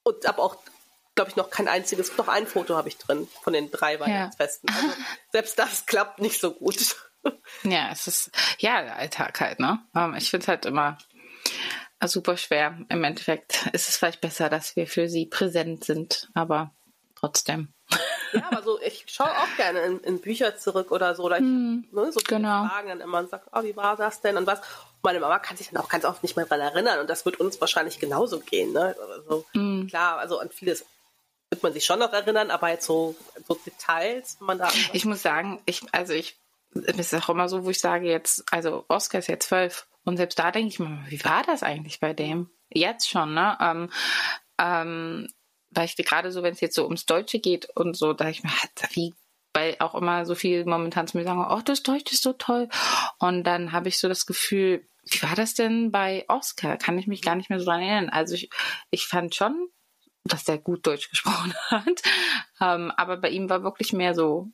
Und 0.03 0.25
habe 0.25 0.41
auch, 0.41 0.57
glaube 1.15 1.29
ich, 1.29 1.35
noch 1.35 1.49
kein 1.49 1.67
einziges, 1.67 2.17
noch 2.17 2.29
ein 2.29 2.47
Foto 2.47 2.75
habe 2.75 2.87
ich 2.87 2.97
drin 2.97 3.27
von 3.41 3.51
den 3.51 3.69
drei 3.69 3.99
Weihnachtsfesten. 3.99 4.69
Ja. 4.69 4.75
Also 4.75 4.95
selbst 5.33 5.59
das 5.59 5.85
klappt 5.85 6.19
nicht 6.19 6.39
so 6.39 6.51
gut. 6.51 6.95
Ja, 7.63 7.89
es 7.91 8.07
ist, 8.07 8.31
ja, 8.59 8.81
der 8.81 8.95
Alltag 8.95 9.41
halt, 9.41 9.59
ne? 9.59 9.83
Ähm, 9.93 10.15
ich 10.15 10.29
finde 10.29 10.43
es 10.45 10.47
halt 10.47 10.65
immer 10.65 10.97
super 12.05 12.37
schwer. 12.37 12.77
Im 12.87 13.03
Endeffekt 13.03 13.67
ist 13.73 13.89
es 13.89 13.97
vielleicht 13.97 14.21
besser, 14.21 14.49
dass 14.49 14.77
wir 14.77 14.87
für 14.87 15.09
sie 15.09 15.25
präsent 15.25 15.83
sind, 15.83 16.29
aber 16.33 16.73
trotzdem. 17.15 17.73
Ja, 18.37 18.47
aber 18.51 18.63
so, 18.63 18.79
ich 18.81 19.05
schaue 19.07 19.29
auch 19.29 19.55
gerne 19.57 19.81
in, 19.81 19.99
in, 19.99 20.21
Bücher 20.21 20.57
zurück 20.57 20.91
oder 20.91 21.15
so. 21.15 21.23
Oder 21.23 21.37
ich 21.37 21.43
mm, 21.43 21.85
ne, 21.91 22.11
so 22.11 22.19
genau. 22.25 22.67
Fragen 22.67 22.89
dann 22.89 23.01
immer 23.01 23.19
und 23.19 23.29
sage, 23.29 23.43
oh, 23.51 23.63
wie 23.63 23.75
war 23.75 23.95
das 23.95 24.21
denn 24.21 24.37
und 24.37 24.47
was. 24.47 24.61
meine 25.03 25.19
Mama 25.19 25.39
kann 25.39 25.57
sich 25.57 25.69
dann 25.69 25.81
auch 25.81 25.89
ganz 25.89 26.05
oft 26.05 26.23
nicht 26.23 26.35
mehr 26.35 26.45
daran 26.45 26.61
erinnern 26.61 26.99
und 26.99 27.09
das 27.09 27.25
wird 27.25 27.39
uns 27.39 27.59
wahrscheinlich 27.61 27.99
genauso 27.99 28.39
gehen. 28.39 28.73
Ne? 28.73 28.95
Also, 28.99 29.45
mm. 29.53 29.87
Klar, 29.87 30.17
also 30.19 30.39
an 30.39 30.49
vieles 30.49 30.85
wird 31.49 31.63
man 31.63 31.73
sich 31.73 31.85
schon 31.85 31.99
noch 31.99 32.13
erinnern, 32.13 32.51
aber 32.51 32.69
jetzt 32.69 32.85
so, 32.85 33.15
so 33.47 33.55
Details, 33.65 34.37
wenn 34.39 34.47
man 34.47 34.57
da. 34.57 34.69
Ich 34.93 35.05
muss 35.05 35.21
sagen, 35.21 35.61
ich, 35.65 35.81
also 35.93 36.13
ich, 36.13 36.37
es 36.73 37.13
ist 37.13 37.23
auch 37.23 37.29
immer 37.29 37.47
so, 37.49 37.65
wo 37.65 37.69
ich 37.69 37.79
sage 37.79 38.07
jetzt, 38.07 38.43
also 38.51 38.85
Oscar 38.87 39.19
ist 39.19 39.27
jetzt 39.27 39.47
zwölf 39.47 39.87
und 40.03 40.17
selbst 40.17 40.39
da 40.39 40.51
denke 40.51 40.69
ich 40.69 40.79
mir, 40.79 40.99
wie 41.07 41.23
war 41.23 41.43
das 41.43 41.63
eigentlich 41.63 41.99
bei 41.99 42.13
dem? 42.13 42.49
Jetzt 42.69 43.09
schon, 43.09 43.33
ne? 43.33 43.57
Ähm, 43.61 43.89
ähm, 44.59 45.27
weil 45.71 45.85
ich 45.85 45.95
gerade 45.95 46.31
so, 46.31 46.43
wenn 46.43 46.53
es 46.53 46.61
jetzt 46.61 46.75
so 46.75 46.85
ums 46.85 47.05
Deutsche 47.05 47.39
geht 47.39 47.69
und 47.75 47.95
so, 47.95 48.13
da 48.13 48.29
ich 48.29 48.43
mir, 48.43 48.51
wie, 48.91 49.13
weil 49.53 49.75
auch 49.79 49.95
immer 49.95 50.25
so 50.25 50.35
viel 50.35 50.65
momentan 50.65 51.07
zu 51.07 51.17
mir 51.17 51.23
sagen, 51.23 51.45
oh, 51.49 51.61
das 51.63 51.83
Deutsch 51.83 52.13
ist 52.13 52.23
so 52.23 52.33
toll. 52.33 52.69
Und 53.19 53.43
dann 53.43 53.71
habe 53.71 53.89
ich 53.89 53.97
so 53.97 54.07
das 54.07 54.25
Gefühl, 54.25 54.87
wie 55.03 55.21
war 55.21 55.35
das 55.35 55.53
denn 55.53 55.91
bei 55.91 56.25
Oscar? 56.27 56.77
Kann 56.77 56.97
ich 56.97 57.07
mich 57.07 57.21
gar 57.21 57.35
nicht 57.35 57.49
mehr 57.49 57.59
so 57.59 57.65
dran 57.65 57.81
erinnern. 57.81 58.09
Also 58.09 58.35
ich, 58.35 58.49
ich 58.91 59.07
fand 59.07 59.35
schon, 59.35 59.69
dass 60.23 60.43
der 60.43 60.57
gut 60.57 60.85
Deutsch 60.85 61.09
gesprochen 61.09 61.53
hat. 61.69 62.01
Ähm, 62.61 62.91
aber 62.95 63.17
bei 63.17 63.29
ihm 63.29 63.49
war 63.49 63.63
wirklich 63.63 63.93
mehr 63.93 64.13
so 64.13 64.51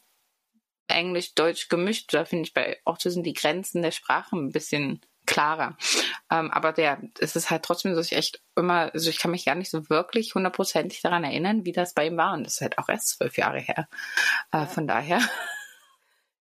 Englisch-Deutsch 0.88 1.70
gemischt. 1.70 2.14
Da 2.14 2.26
finde 2.26 2.46
ich 2.46 2.54
bei 2.54 2.80
Otto 2.86 3.10
sind 3.10 3.24
die 3.24 3.34
Grenzen 3.34 3.82
der 3.82 3.92
Sprache 3.92 4.36
ein 4.36 4.52
bisschen 4.52 5.02
klarer. 5.26 5.78
Ähm, 6.30 6.52
aber 6.52 6.72
der, 6.72 7.00
es 7.20 7.36
ist 7.36 7.50
halt 7.50 7.64
trotzdem 7.64 7.96
so, 7.96 8.02
ich 8.02 8.14
echt 8.14 8.42
immer, 8.56 8.92
also 8.94 9.10
ich 9.10 9.20
kann 9.20 9.32
mich 9.32 9.46
gar 9.46 9.56
nicht 9.56 9.72
so 9.72 9.90
wirklich 9.90 10.36
hundertprozentig 10.36 11.02
daran 11.02 11.24
erinnern, 11.24 11.66
wie 11.66 11.72
das 11.72 11.94
bei 11.94 12.08
ihm 12.08 12.18
war. 12.18 12.34
Und 12.34 12.46
das 12.46 12.56
ist 12.56 12.62
halt 12.62 12.78
auch 12.78 12.90
erst 12.90 13.10
zwölf 13.10 13.38
Jahre 13.38 13.60
her. 13.60 13.88
Äh, 14.52 14.60
ja. 14.60 14.66
Von 14.66 14.88
daher. 14.88 15.22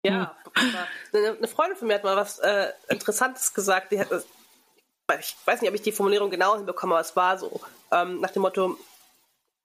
Ja, 0.04 0.34
hm. 0.54 0.74
eine 1.12 1.48
Freundin 1.48 1.76
von 1.76 1.86
mir 1.86 1.94
hat 1.94 2.04
mal 2.04 2.16
was 2.16 2.40
äh, 2.40 2.72
Interessantes 2.88 3.54
gesagt. 3.54 3.92
Die 3.92 4.00
hat, 4.00 4.08
ich 5.20 5.36
weiß 5.44 5.60
nicht, 5.60 5.70
ob 5.70 5.76
ich 5.76 5.82
die 5.82 5.92
Formulierung 5.92 6.30
genau 6.30 6.56
hinbekomme, 6.56 6.94
aber 6.94 7.00
es 7.00 7.14
war 7.14 7.38
so, 7.38 7.60
ähm, 7.92 8.20
nach 8.20 8.30
dem 8.30 8.42
Motto, 8.42 8.76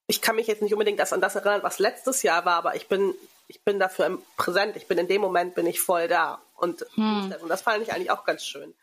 ich 0.08 0.22
kann 0.22 0.36
mich 0.36 0.48
jetzt 0.48 0.62
nicht 0.62 0.74
unbedingt 0.74 1.00
an 1.12 1.22
das 1.22 1.36
erinnern, 1.36 1.64
was 1.64 1.80
letztes 1.80 2.24
Jahr 2.24 2.46
war, 2.46 2.56
aber 2.56 2.76
ich 2.76 2.88
bin, 2.88 3.16
ich 3.48 3.64
bin 3.64 3.80
dafür 3.80 4.20
präsent. 4.38 4.76
Ich 4.78 4.88
bin 4.88 4.98
in 4.98 5.08
dem 5.08 5.22
Moment, 5.22 5.56
bin 5.56 5.66
ich 5.66 5.82
voll 5.82 6.08
da. 6.08 6.42
Und, 6.56 6.86
hm. 6.96 7.34
und 7.42 7.50
das 7.50 7.62
fand 7.62 7.82
ich 7.82 7.94
eigentlich 7.94 8.12
auch 8.12 8.24
ganz 8.24 8.46
schön. 8.46 8.74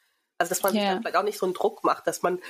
Also 0.44 0.62
dass 0.62 0.62
man 0.62 0.74
dann 0.74 1.00
vielleicht 1.00 1.16
auch 1.16 1.22
nicht 1.22 1.38
so 1.38 1.46
einen 1.46 1.54
Druck 1.54 1.84
macht, 1.84 2.06
dass 2.06 2.22
man 2.22 2.40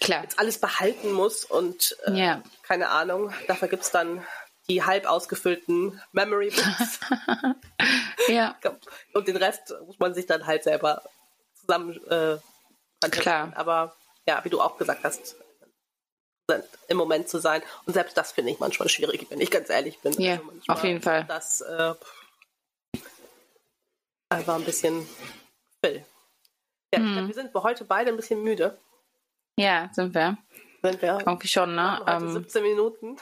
Klar. 0.00 0.22
jetzt 0.22 0.38
alles 0.38 0.58
behalten 0.58 1.12
muss 1.12 1.44
und 1.44 1.96
äh, 2.06 2.12
yeah. 2.12 2.42
keine 2.62 2.88
Ahnung, 2.88 3.32
dafür 3.46 3.68
gibt 3.68 3.84
es 3.84 3.90
dann 3.90 4.24
die 4.68 4.82
halb 4.82 5.06
ausgefüllten 5.06 6.00
Memory 6.12 6.50
Books. 6.50 7.00
ja. 8.28 8.56
Und 9.12 9.28
den 9.28 9.36
Rest 9.36 9.74
muss 9.86 9.98
man 9.98 10.14
sich 10.14 10.24
dann 10.24 10.46
halt 10.46 10.64
selber 10.64 11.02
zusammen 11.54 12.02
äh, 12.08 12.38
Klar. 13.10 13.52
Aber 13.56 13.94
ja, 14.26 14.42
wie 14.44 14.48
du 14.48 14.62
auch 14.62 14.78
gesagt 14.78 15.04
hast, 15.04 15.36
im 16.88 16.96
Moment 16.96 17.28
zu 17.28 17.38
sein. 17.38 17.62
Und 17.84 17.92
selbst 17.92 18.16
das 18.16 18.32
finde 18.32 18.50
ich 18.50 18.58
manchmal 18.58 18.88
schwierig, 18.88 19.26
wenn 19.30 19.40
ich 19.40 19.50
ganz 19.50 19.68
ehrlich 19.70 19.98
bin. 20.00 20.12
Ja, 20.14 20.34
also 20.34 20.50
auf 20.68 20.84
jeden 20.84 21.02
Fall. 21.02 21.24
Das 21.24 21.60
äh, 21.60 21.94
war 24.30 24.56
ein 24.56 24.64
bisschen 24.64 25.06
Phil. 25.82 26.04
Ja, 26.94 27.00
hm. 27.00 27.12
glaub, 27.12 27.26
wir 27.26 27.34
sind 27.34 27.54
heute 27.54 27.84
beide 27.84 28.10
ein 28.10 28.16
bisschen 28.16 28.42
müde. 28.42 28.78
Ja, 29.56 29.90
sind 29.92 30.14
wir. 30.14 30.38
Sind 30.82 31.02
wir. 31.02 31.18
Irgendwie 31.26 31.48
schon, 31.48 31.74
ne? 31.74 32.00
Ähm, 32.06 32.32
17 32.32 32.62
Minuten. 32.62 33.16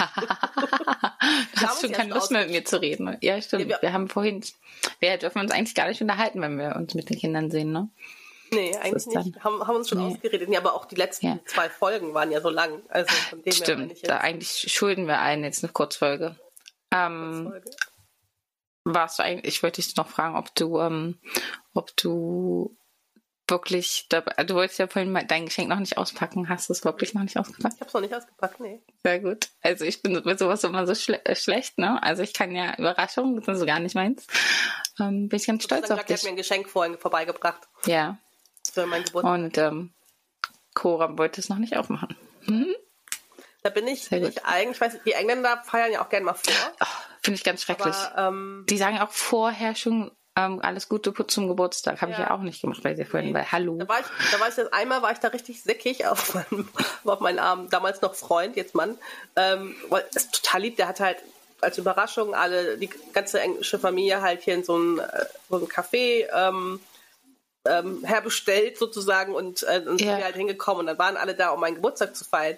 du 0.00 1.60
hast 1.60 1.82
schon 1.82 1.92
keine 1.92 2.14
Lust 2.14 2.30
mehr 2.30 2.42
mit 2.42 2.50
mir 2.50 2.64
zu 2.64 2.80
reden. 2.80 3.18
Ja, 3.20 3.40
stimmt. 3.42 3.64
Ja, 3.64 3.68
wir, 3.68 3.82
wir, 3.82 3.92
haben 3.92 4.08
vorhin, 4.08 4.42
wir 4.98 5.18
dürfen 5.18 5.40
uns 5.40 5.50
eigentlich 5.52 5.74
gar 5.74 5.88
nicht 5.88 6.00
unterhalten, 6.00 6.40
wenn 6.40 6.58
wir 6.58 6.76
uns 6.76 6.94
mit 6.94 7.10
den 7.10 7.18
Kindern 7.18 7.50
sehen, 7.50 7.72
ne? 7.72 7.90
Nee, 8.52 8.74
eigentlich 8.78 9.06
nicht. 9.06 9.44
Haben, 9.44 9.66
haben 9.66 9.76
uns 9.76 9.90
schon 9.90 9.98
nee. 9.98 10.14
ausgeredet. 10.14 10.48
Nee, 10.48 10.56
aber 10.56 10.74
auch 10.74 10.86
die 10.86 10.96
letzten 10.96 11.26
ja. 11.26 11.38
zwei 11.44 11.68
Folgen 11.68 12.14
waren 12.14 12.30
ja 12.30 12.40
so 12.40 12.48
lang. 12.48 12.82
Also 12.88 13.14
von 13.28 13.42
dem 13.42 13.52
Stimmt, 13.52 14.08
da 14.08 14.18
eigentlich 14.18 14.72
schulden 14.72 15.06
wir 15.06 15.20
allen 15.20 15.44
jetzt 15.44 15.62
eine 15.62 15.72
Kurzfolge. 15.72 16.36
Ähm, 16.90 17.50
Kurzfolge. 17.50 17.70
Warst 18.84 19.18
du 19.18 19.22
eigentlich, 19.22 19.54
ich 19.54 19.62
wollte 19.62 19.82
dich 19.82 19.94
noch 19.96 20.08
fragen, 20.08 20.36
ob 20.36 20.54
du, 20.54 20.80
ähm, 20.80 21.18
ob 21.74 21.94
du 21.96 22.74
wirklich, 23.50 24.06
du 24.08 24.54
wolltest 24.54 24.78
ja 24.78 24.86
vorhin 24.86 25.12
mal 25.12 25.24
dein 25.24 25.46
Geschenk 25.46 25.68
noch 25.68 25.78
nicht 25.78 25.98
auspacken. 25.98 26.48
Hast 26.48 26.68
du 26.68 26.72
es 26.72 26.84
wirklich 26.84 27.14
noch 27.14 27.22
nicht 27.22 27.38
ausgepackt? 27.38 27.74
Ich 27.74 27.80
habe 27.80 27.88
es 27.88 27.94
noch 27.94 28.00
nicht 28.00 28.14
ausgepackt, 28.14 28.60
nee. 28.60 28.80
Sehr 29.02 29.20
gut. 29.20 29.48
Also 29.62 29.84
ich 29.84 30.02
bin 30.02 30.12
mit 30.24 30.38
sowas 30.38 30.64
immer 30.64 30.86
so 30.86 30.94
schle 30.94 31.24
äh, 31.24 31.34
schlecht, 31.34 31.78
ne? 31.78 32.02
Also 32.02 32.22
ich 32.22 32.32
kann 32.32 32.54
ja 32.54 32.76
Überraschungen, 32.78 33.36
das 33.36 33.48
ist 33.48 33.60
so 33.60 33.66
gar 33.66 33.80
nicht 33.80 33.94
meins. 33.94 34.26
Ähm, 34.98 35.28
bin 35.28 35.38
ich 35.38 35.46
ganz 35.46 35.64
stolz 35.64 35.90
auf 35.90 36.04
dich. 36.04 36.16
hat 36.16 36.24
mir 36.24 36.30
ein 36.30 36.36
Geschenk 36.36 36.68
vorhin 36.68 36.98
vorbeigebracht. 36.98 37.68
Ja. 37.86 38.18
Für 38.72 38.86
mein 38.86 39.04
Geburtstag. 39.04 39.34
Und 39.34 39.58
ähm, 39.58 39.92
Cora 40.74 41.18
wollte 41.18 41.40
es 41.40 41.48
noch 41.48 41.58
nicht 41.58 41.76
aufmachen. 41.76 42.16
Mhm. 42.46 42.74
Da 43.62 43.70
bin 43.70 43.86
ich, 43.86 44.08
bin 44.08 44.24
ich 44.24 44.44
eigentlich, 44.44 44.80
weiß, 44.80 45.00
die 45.04 45.12
Engländer 45.12 45.62
feiern 45.64 45.92
ja 45.92 46.02
auch 46.02 46.08
gerne 46.08 46.24
mal 46.24 46.34
vor. 46.34 46.54
Oh, 46.80 46.86
Finde 47.22 47.36
ich 47.36 47.44
ganz 47.44 47.62
schrecklich. 47.62 47.94
Aber, 47.94 48.28
ähm, 48.28 48.64
die 48.70 48.78
sagen 48.78 48.98
auch 48.98 49.10
vorher 49.10 49.74
schon 49.74 50.10
ähm, 50.36 50.60
alles 50.62 50.88
Gute 50.88 51.12
zum 51.26 51.48
Geburtstag. 51.48 52.00
Habe 52.00 52.12
ja. 52.12 52.18
ich 52.18 52.24
ja 52.24 52.30
auch 52.30 52.40
nicht 52.40 52.60
gemacht 52.60 52.82
bei 52.82 52.94
dir 52.94 53.06
vorhin, 53.06 53.34
weil 53.34 53.50
Hallo. 53.50 53.76
Da 53.78 53.88
war 53.88 54.00
ich, 54.00 54.06
da 54.30 54.40
war 54.40 54.48
ich 54.48 54.54
das 54.54 54.72
einmal 54.72 55.02
war 55.02 55.12
ich 55.12 55.18
da 55.18 55.28
richtig 55.28 55.62
sickig 55.62 56.06
auf 56.06 56.34
meinem, 56.34 56.68
auf 57.04 57.20
meinen 57.20 57.38
Arm, 57.38 57.68
damals 57.70 58.00
noch 58.00 58.14
Freund, 58.14 58.56
jetzt 58.56 58.74
Mann. 58.74 58.96
Ähm, 59.36 59.74
weil 59.88 60.04
das 60.12 60.24
ist 60.24 60.42
total 60.42 60.62
lieb, 60.62 60.76
der 60.76 60.88
hat 60.88 61.00
halt 61.00 61.18
als 61.60 61.78
Überraschung 61.78 62.34
alle, 62.34 62.78
die 62.78 62.88
ganze 63.12 63.40
englische 63.40 63.78
Familie 63.78 64.22
halt 64.22 64.42
hier 64.42 64.54
in 64.54 64.64
so 64.64 64.78
ein, 64.78 64.98
äh, 64.98 65.26
so 65.48 65.56
ein 65.56 65.66
Café 65.66 66.26
ähm, 66.32 66.80
ähm, 67.66 68.04
herbestellt 68.04 68.78
sozusagen 68.78 69.34
und, 69.34 69.62
äh, 69.64 69.82
und 69.86 70.00
ja. 70.00 70.06
sind 70.06 70.18
wir 70.18 70.24
halt 70.24 70.36
hingekommen 70.36 70.80
und 70.80 70.86
dann 70.86 70.98
waren 70.98 71.16
alle 71.16 71.34
da, 71.34 71.50
um 71.50 71.60
meinen 71.60 71.74
Geburtstag 71.74 72.16
zu 72.16 72.24
feiern. 72.24 72.56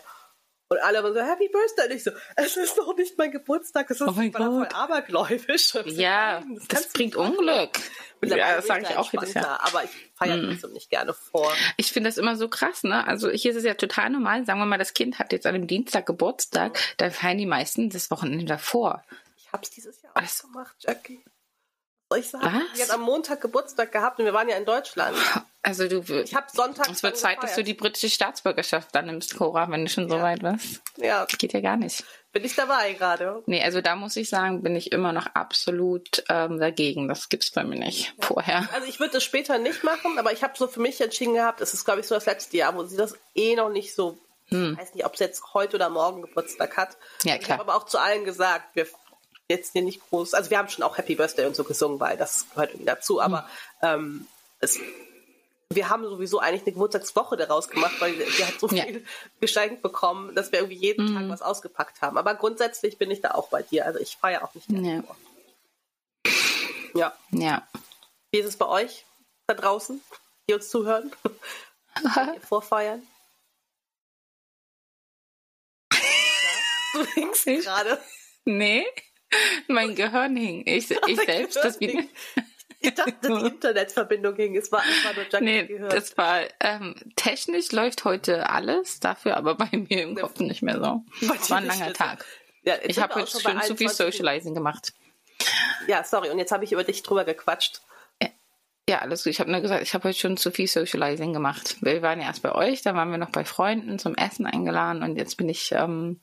Und 0.73 0.79
alle 0.83 1.01
immer 1.01 1.13
so, 1.13 1.21
Happy 1.21 1.49
Birthday. 1.49 1.85
Und 1.85 1.97
ich 1.97 2.03
so, 2.03 2.13
es 2.35 2.57
ist 2.57 2.79
doch 2.79 2.97
nicht 2.97 3.19
mein 3.19 3.31
Geburtstag, 3.31 3.91
es 3.91 4.01
ist 4.01 4.09
oh 4.09 4.13
mein 4.13 4.33
voll 4.33 4.67
abergläubisch. 4.73 5.75
Ja, 5.85 6.41
nein, 6.41 6.55
das, 6.57 6.69
das 6.69 6.89
bringt 6.89 7.15
Unglück. 7.15 7.79
Ja, 8.25 8.57
das 8.57 8.67
sage 8.67 8.87
ich 8.89 8.97
auch 8.97 9.13
jedes 9.13 9.35
Jahr. 9.35 9.61
Aber 9.67 9.85
ich 9.85 9.91
feiere 10.15 10.39
mm. 10.39 10.51
trotzdem 10.51 10.73
nicht 10.73 10.89
gerne 10.89 11.13
vor. 11.13 11.53
Ich 11.77 11.93
finde 11.93 12.09
das 12.09 12.17
immer 12.17 12.37
so 12.37 12.49
krass, 12.49 12.85
ne? 12.85 13.07
Also 13.07 13.29
hier 13.29 13.51
ist 13.51 13.59
es 13.59 13.65
ja 13.65 13.75
total 13.75 14.09
normal. 14.09 14.47
Sagen 14.47 14.61
wir 14.61 14.67
mal, 14.67 14.79
das 14.79 14.95
Kind 14.95 15.19
hat 15.19 15.33
jetzt 15.33 15.47
an 15.47 15.55
einem 15.55 15.67
Dienstag 15.67 16.07
Geburtstag, 16.07 16.79
dann 16.97 17.11
feiern 17.11 17.37
die 17.37 17.45
meisten 17.45 17.91
das 17.91 18.11
Wochenende 18.11 18.47
davor. 18.47 19.05
Ich 19.37 19.53
habe 19.53 19.63
es 19.63 19.71
dieses 19.71 20.01
Jahr 20.01 20.13
auch 20.17 20.23
Was? 20.23 20.41
gemacht, 20.41 20.75
Jackie. 20.79 21.23
Ich? 22.15 22.31
Die 22.31 22.83
hat 22.83 22.91
am 22.91 23.03
Montag 23.03 23.41
Geburtstag 23.41 23.93
gehabt 23.93 24.19
und 24.19 24.25
wir 24.25 24.33
waren 24.33 24.49
ja 24.49 24.57
in 24.57 24.65
Deutschland. 24.65 25.17
Also 25.65 25.87
du 25.87 26.01
Ich 26.01 26.35
habe 26.35 26.47
Sonntag. 26.53 26.91
Es 26.91 27.05
wird 27.05 27.17
Zeit, 27.17 27.37
gefeiert. 27.37 27.43
dass 27.45 27.55
du 27.55 27.63
die 27.63 27.75
britische 27.75 28.11
Staatsbürgerschaft 28.11 28.93
dann 28.97 29.07
nimmst, 29.07 29.37
Cora, 29.37 29.71
wenn 29.71 29.85
du 29.85 29.91
schon 29.91 30.09
so 30.09 30.17
ja. 30.17 30.23
weit 30.23 30.43
bist. 30.43 30.83
Ja. 30.97 31.25
Das 31.25 31.39
geht 31.39 31.53
ja 31.53 31.61
gar 31.61 31.77
nicht. 31.77 32.03
Bin 32.33 32.45
ich 32.45 32.57
dabei 32.57 32.95
gerade. 32.95 33.45
Nee, 33.47 33.63
also 33.63 33.81
da 33.81 33.95
muss 33.95 34.17
ich 34.17 34.29
sagen, 34.29 34.63
bin 34.63 34.75
ich 34.75 34.91
immer 34.91 35.13
noch 35.13 35.27
absolut 35.35 36.25
ähm, 36.29 36.59
dagegen. 36.59 37.07
Das 37.07 37.29
gibt's 37.29 37.53
bei 37.53 37.63
mir 37.63 37.79
nicht 37.79 38.15
ja. 38.19 38.27
vorher. 38.27 38.69
Also 38.73 38.89
ich 38.89 38.99
würde 38.99 39.13
das 39.13 39.23
später 39.23 39.59
nicht 39.59 39.85
machen, 39.85 40.19
aber 40.19 40.33
ich 40.33 40.43
habe 40.43 40.55
so 40.57 40.67
für 40.67 40.81
mich 40.81 41.01
entschieden 41.01 41.35
gehabt, 41.35 41.61
es 41.61 41.75
ist 41.75 41.85
glaube 41.85 42.01
ich 42.01 42.09
so 42.09 42.17
das 42.17 42.27
letzte 42.27 42.57
Jahr, 42.57 42.75
wo 42.75 42.83
sie 42.83 42.97
das 42.97 43.15
eh 43.37 43.55
noch 43.55 43.69
nicht 43.69 43.95
so 43.95 44.19
hm. 44.53 44.73
Ich 44.73 44.79
weiß 44.79 44.95
nicht, 44.95 45.07
ob 45.07 45.17
sie 45.17 45.25
jetzt 45.25 45.55
heute 45.55 45.77
oder 45.77 45.89
morgen 45.89 46.23
Geburtstag 46.23 46.77
hat. 46.77 46.99
Ja, 47.25 47.39
klar. 47.39 47.41
Ich 47.41 47.51
habe 47.51 47.63
aber 47.63 47.77
auch 47.77 47.87
zu 47.87 47.99
allen 47.99 48.25
gesagt, 48.25 48.77
wir 48.77 48.87
jetzt 49.53 49.73
hier 49.73 49.83
nicht 49.83 50.01
groß, 50.09 50.35
also 50.35 50.51
wir 50.51 50.59
haben 50.59 50.69
schon 50.69 50.85
auch 50.85 50.99
Happy 50.99 51.15
Birthday 51.15 51.47
und 51.47 51.57
so 51.57 51.65
gesungen, 51.65 52.01
weil 52.01 52.17
das 52.17 52.47
gehört 52.51 52.71
irgendwie 52.71 52.87
dazu, 52.87 53.21
aber 53.21 53.49
ähm, 53.83 54.27
es, 54.61 54.79
wir 55.75 55.89
haben 55.89 56.05
sowieso 56.05 56.39
eigentlich 56.39 56.63
eine 56.63 56.73
Geburtstagswoche 56.73 57.37
daraus 57.37 57.69
gemacht, 57.69 57.95
weil 58.01 58.19
wir 58.19 58.47
halt 58.47 58.61
so 58.61 58.69
viel 58.69 58.79
ja. 58.79 59.01
geschenkt 59.41 59.83
bekommen, 59.83 60.35
dass 60.35 60.53
wir 60.53 60.61
irgendwie 60.61 60.79
jeden 60.79 61.11
mhm. 61.11 61.15
Tag 61.15 61.29
was 61.29 61.43
ausgepackt 61.43 62.03
haben. 62.03 62.19
Aber 62.19 62.35
grundsätzlich 62.35 62.99
bin 62.99 63.11
ich 63.11 63.21
da 63.21 63.33
auch 63.33 63.49
bei 63.49 63.63
dir. 63.63 63.87
Also 63.87 63.99
ich 63.99 64.17
feiere 64.17 64.45
auch 64.45 64.55
nicht 64.55 64.71
mehr. 64.71 65.05
Ja. 66.95 67.13
ja. 67.31 67.41
Ja. 67.41 67.69
Wie 68.31 68.39
ist 68.39 68.47
es 68.47 68.57
bei 68.57 68.67
euch 68.67 69.05
da 69.47 69.55
draußen, 69.55 70.01
die 70.49 70.55
uns 70.55 70.69
zuhören? 70.69 71.11
vorfeiern? 72.49 73.03
Du 76.95 77.05
denkst 77.17 77.45
gerade. 77.47 77.99
Nee. 78.45 78.85
Mein 79.69 79.95
Gehirn 79.95 80.37
hing. 80.37 80.63
Ich, 80.67 80.91
ich 80.91 81.21
selbst, 81.21 81.57
das 81.57 81.81
wie. 81.81 82.09
Ich 82.81 82.95
dachte, 82.95 83.15
die 83.23 83.47
Internetverbindung 83.47 84.35
hing. 84.37 84.57
Es 84.57 84.73
war 84.73 84.81
einfach 84.81 85.15
nur 85.15 85.25
Jackie 85.31 85.45
nee, 85.45 85.65
gehört. 85.65 85.93
Das 85.93 86.17
war 86.19 86.41
ähm, 86.61 86.95
technisch 87.17 87.73
läuft 87.73 88.05
heute 88.05 88.51
alles, 88.51 89.01
dafür 89.01 89.37
aber 89.37 89.55
bei 89.55 89.69
mir 89.73 90.03
im 90.03 90.17
Kopf 90.17 90.41
nicht 90.41 90.63
mehr 90.63 90.79
so. 90.79 91.05
Es 91.35 91.51
war 91.51 91.59
ein 91.59 91.67
langer 91.67 91.93
Tag. 91.93 92.25
Ja, 92.65 92.75
ich 92.83 92.99
habe 92.99 93.15
heute 93.15 93.41
schon 93.41 93.61
zu 93.63 93.77
viel 93.77 93.89
Socializing 93.89 94.55
gemacht. 94.55 94.93
Ja, 95.89 96.05
sorry. 96.05 96.31
Und 96.31 96.39
jetzt 96.39 96.53
habe 96.53 96.65
ich 96.65 96.73
über 96.73 96.85
dich 96.85 97.03
drüber 97.03 97.25
gequatscht. 97.25 97.81
Ja, 98.89 98.99
alles 98.99 99.23
gut. 99.23 99.31
Ich 99.31 99.41
habe 99.41 99.51
nur 99.51 99.61
gesagt, 99.61 99.83
ich 99.83 99.95
habe 99.95 100.09
heute 100.09 100.19
schon 100.19 100.37
zu 100.37 100.51
viel 100.51 100.67
Socializing 100.67 101.33
gemacht. 101.33 101.77
Wir 101.81 102.03
waren 102.03 102.21
ja 102.21 102.27
erst 102.27 102.43
bei 102.43 102.53
euch, 102.53 102.83
dann 102.83 102.97
waren 102.97 103.11
wir 103.11 103.19
noch 103.19 103.31
bei 103.31 103.45
Freunden 103.45 103.99
zum 103.99 104.17
Essen 104.17 104.45
eingeladen 104.45 105.03
und 105.05 105.17
jetzt 105.17 105.37
bin 105.37 105.49
ich 105.49 105.71
ähm, 105.73 106.21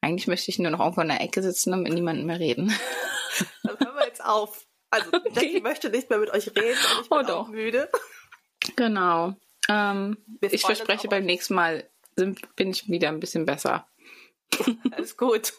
eigentlich 0.00 0.26
möchte 0.26 0.50
ich 0.50 0.58
nur 0.58 0.70
noch 0.70 0.80
irgendwo 0.80 1.02
in 1.02 1.08
der 1.08 1.20
Ecke 1.20 1.42
sitzen 1.42 1.72
und 1.72 1.82
mit 1.82 1.92
niemandem 1.92 2.26
mehr 2.26 2.40
reden. 2.40 2.68
Dann 3.62 3.78
hören 3.78 3.96
wir 3.96 4.06
jetzt 4.06 4.24
auf. 4.24 4.66
Also, 4.90 5.10
okay. 5.12 5.30
Jackie 5.34 5.60
möchte 5.60 5.90
nicht 5.90 6.10
mehr 6.10 6.18
mit 6.18 6.30
euch 6.30 6.48
reden 6.48 6.78
und 6.96 7.02
ich 7.02 7.08
bin 7.08 7.26
oh, 7.26 7.32
auch 7.32 7.48
müde. 7.48 7.90
Genau. 8.76 9.34
Ähm, 9.68 10.16
ich 10.40 10.62
verspreche, 10.62 11.08
beim 11.08 11.24
nächsten 11.24 11.54
Mal 11.54 11.88
sind, 12.16 12.56
bin 12.56 12.70
ich 12.70 12.88
wieder 12.88 13.08
ein 13.08 13.20
bisschen 13.20 13.46
besser. 13.46 13.86
Alles 14.90 15.16
gut. 15.16 15.52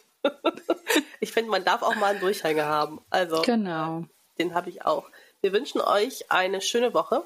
Ich 1.20 1.32
finde, 1.32 1.50
man 1.50 1.64
darf 1.64 1.82
auch 1.82 1.94
mal 1.96 2.12
einen 2.12 2.20
Durchhänger 2.20 2.66
haben. 2.66 3.00
Also, 3.10 3.42
genau. 3.42 4.04
Den 4.38 4.54
habe 4.54 4.70
ich 4.70 4.84
auch. 4.84 5.08
Wir 5.40 5.52
wünschen 5.52 5.80
euch 5.80 6.30
eine 6.30 6.60
schöne 6.60 6.94
Woche. 6.94 7.24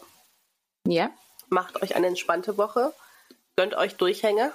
Ja. 0.87 1.11
Macht 1.49 1.83
euch 1.83 1.97
eine 1.97 2.07
entspannte 2.07 2.57
Woche. 2.57 2.95
Gönnt 3.57 3.75
euch 3.75 3.97
Durchhänge 3.97 4.53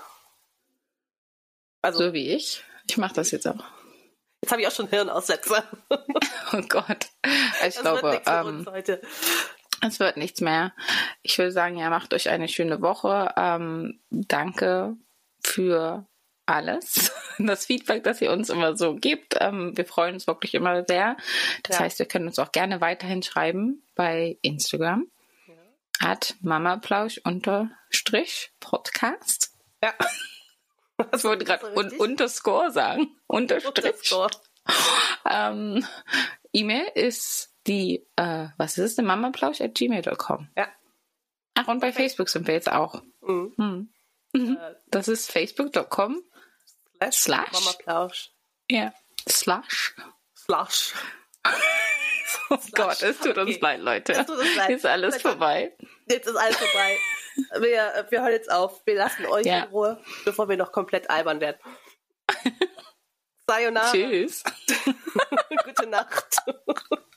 also, 1.81 1.99
so 1.99 2.13
wie 2.13 2.29
ich. 2.29 2.63
Ich 2.89 2.97
mache 2.97 3.13
das 3.13 3.31
jetzt 3.31 3.47
auch. 3.47 3.63
Jetzt 4.43 4.51
habe 4.51 4.61
ich 4.61 4.67
auch 4.67 4.71
schon 4.71 4.87
Hirnaussetzer. 4.87 5.63
oh 6.53 6.61
Gott. 6.67 7.07
Ich 7.67 7.75
das 7.75 7.81
glaube, 7.81 8.21
ähm, 8.25 8.65
es 9.81 9.99
wird 9.99 10.17
nichts 10.17 10.41
mehr. 10.41 10.73
Ich 11.21 11.37
würde 11.37 11.51
sagen, 11.51 11.77
ja, 11.77 11.89
macht 11.89 12.13
euch 12.13 12.29
eine 12.29 12.47
schöne 12.47 12.81
Woche. 12.81 13.33
Ähm, 13.37 13.99
danke 14.09 14.95
für 15.43 16.05
alles. 16.45 17.11
Das 17.43 17.65
Feedback, 17.65 18.03
das 18.03 18.21
ihr 18.21 18.29
uns 18.31 18.49
immer 18.49 18.77
so 18.77 18.93
gibt. 18.93 19.35
Ähm, 19.39 19.75
wir 19.75 19.85
freuen 19.85 20.13
uns 20.13 20.27
wirklich 20.27 20.53
immer 20.53 20.85
sehr. 20.87 21.17
Das 21.63 21.77
ja. 21.77 21.85
heißt, 21.85 21.99
ihr 21.99 22.05
könnt 22.05 22.27
uns 22.27 22.37
auch 22.37 22.51
gerne 22.51 22.81
weiterhin 22.81 23.23
schreiben 23.23 23.83
bei 23.95 24.37
Instagram. 24.43 25.07
Ja. 25.47 26.11
At 26.11 26.35
mamaplausch 26.41 27.19
unterstrich 27.23 28.51
Podcast. 28.59 29.53
Ja. 29.83 29.93
Ich 31.15 31.23
wollte 31.23 31.45
gerade 31.45 31.73
un 31.75 31.91
Unterscore 31.97 32.71
sagen. 32.71 33.15
Unterstrich. 33.27 33.85
Unterscore. 33.85 34.31
ähm, 35.29 35.85
E-Mail 36.53 36.87
ist 36.95 37.53
die, 37.67 38.07
äh, 38.15 38.47
was 38.57 38.77
ist 38.77 38.91
es 38.91 38.95
denn? 38.95 39.05
mamaplausch 39.05 39.61
at 39.61 39.75
gmail.com. 39.75 40.49
Ja. 40.55 40.67
Ach, 41.55 41.67
und 41.67 41.79
bei 41.79 41.89
okay. 41.89 42.03
Facebook 42.03 42.29
sind 42.29 42.47
wir 42.47 42.53
jetzt 42.53 42.71
auch. 42.71 43.01
Mhm. 43.21 43.53
Hm. 43.57 43.93
Mhm. 44.33 44.57
Äh, 44.57 44.75
das 44.87 45.07
ist 45.07 45.31
facebook.com 45.31 46.23
slash, 46.99 47.15
slash 47.15 47.51
mamaplausch. 47.51 48.31
Ja. 48.69 48.93
Slash. 49.27 49.95
Slash. 50.35 50.93
oh 52.49 52.57
Slash. 52.57 52.71
Gott, 52.73 53.01
es 53.01 53.19
tut 53.19 53.37
uns 53.37 53.59
leid, 53.59 53.81
Leute. 53.81 54.13
Es 54.13 54.25
tut 54.25 54.39
uns 54.39 54.55
leid. 54.55 54.69
Jetzt 54.69 54.79
ist 54.79 54.85
alles 54.85 55.15
Vielleicht 55.15 55.27
vorbei. 55.27 55.77
Jetzt 56.07 56.27
ist 56.27 56.35
alles 56.35 56.57
vorbei 56.57 56.97
wir, 57.35 58.05
wir 58.09 58.21
hören 58.21 58.31
jetzt 58.31 58.51
auf. 58.51 58.81
Wir 58.85 58.95
lassen 58.95 59.25
euch 59.25 59.45
ja. 59.45 59.63
in 59.63 59.69
Ruhe, 59.69 60.01
bevor 60.25 60.49
wir 60.49 60.57
noch 60.57 60.71
komplett 60.71 61.09
albern 61.09 61.39
werden. 61.39 61.57
Sayonara. 63.47 63.91
Tschüss. 63.91 64.43
Gute 65.65 65.87
Nacht. 65.87 66.37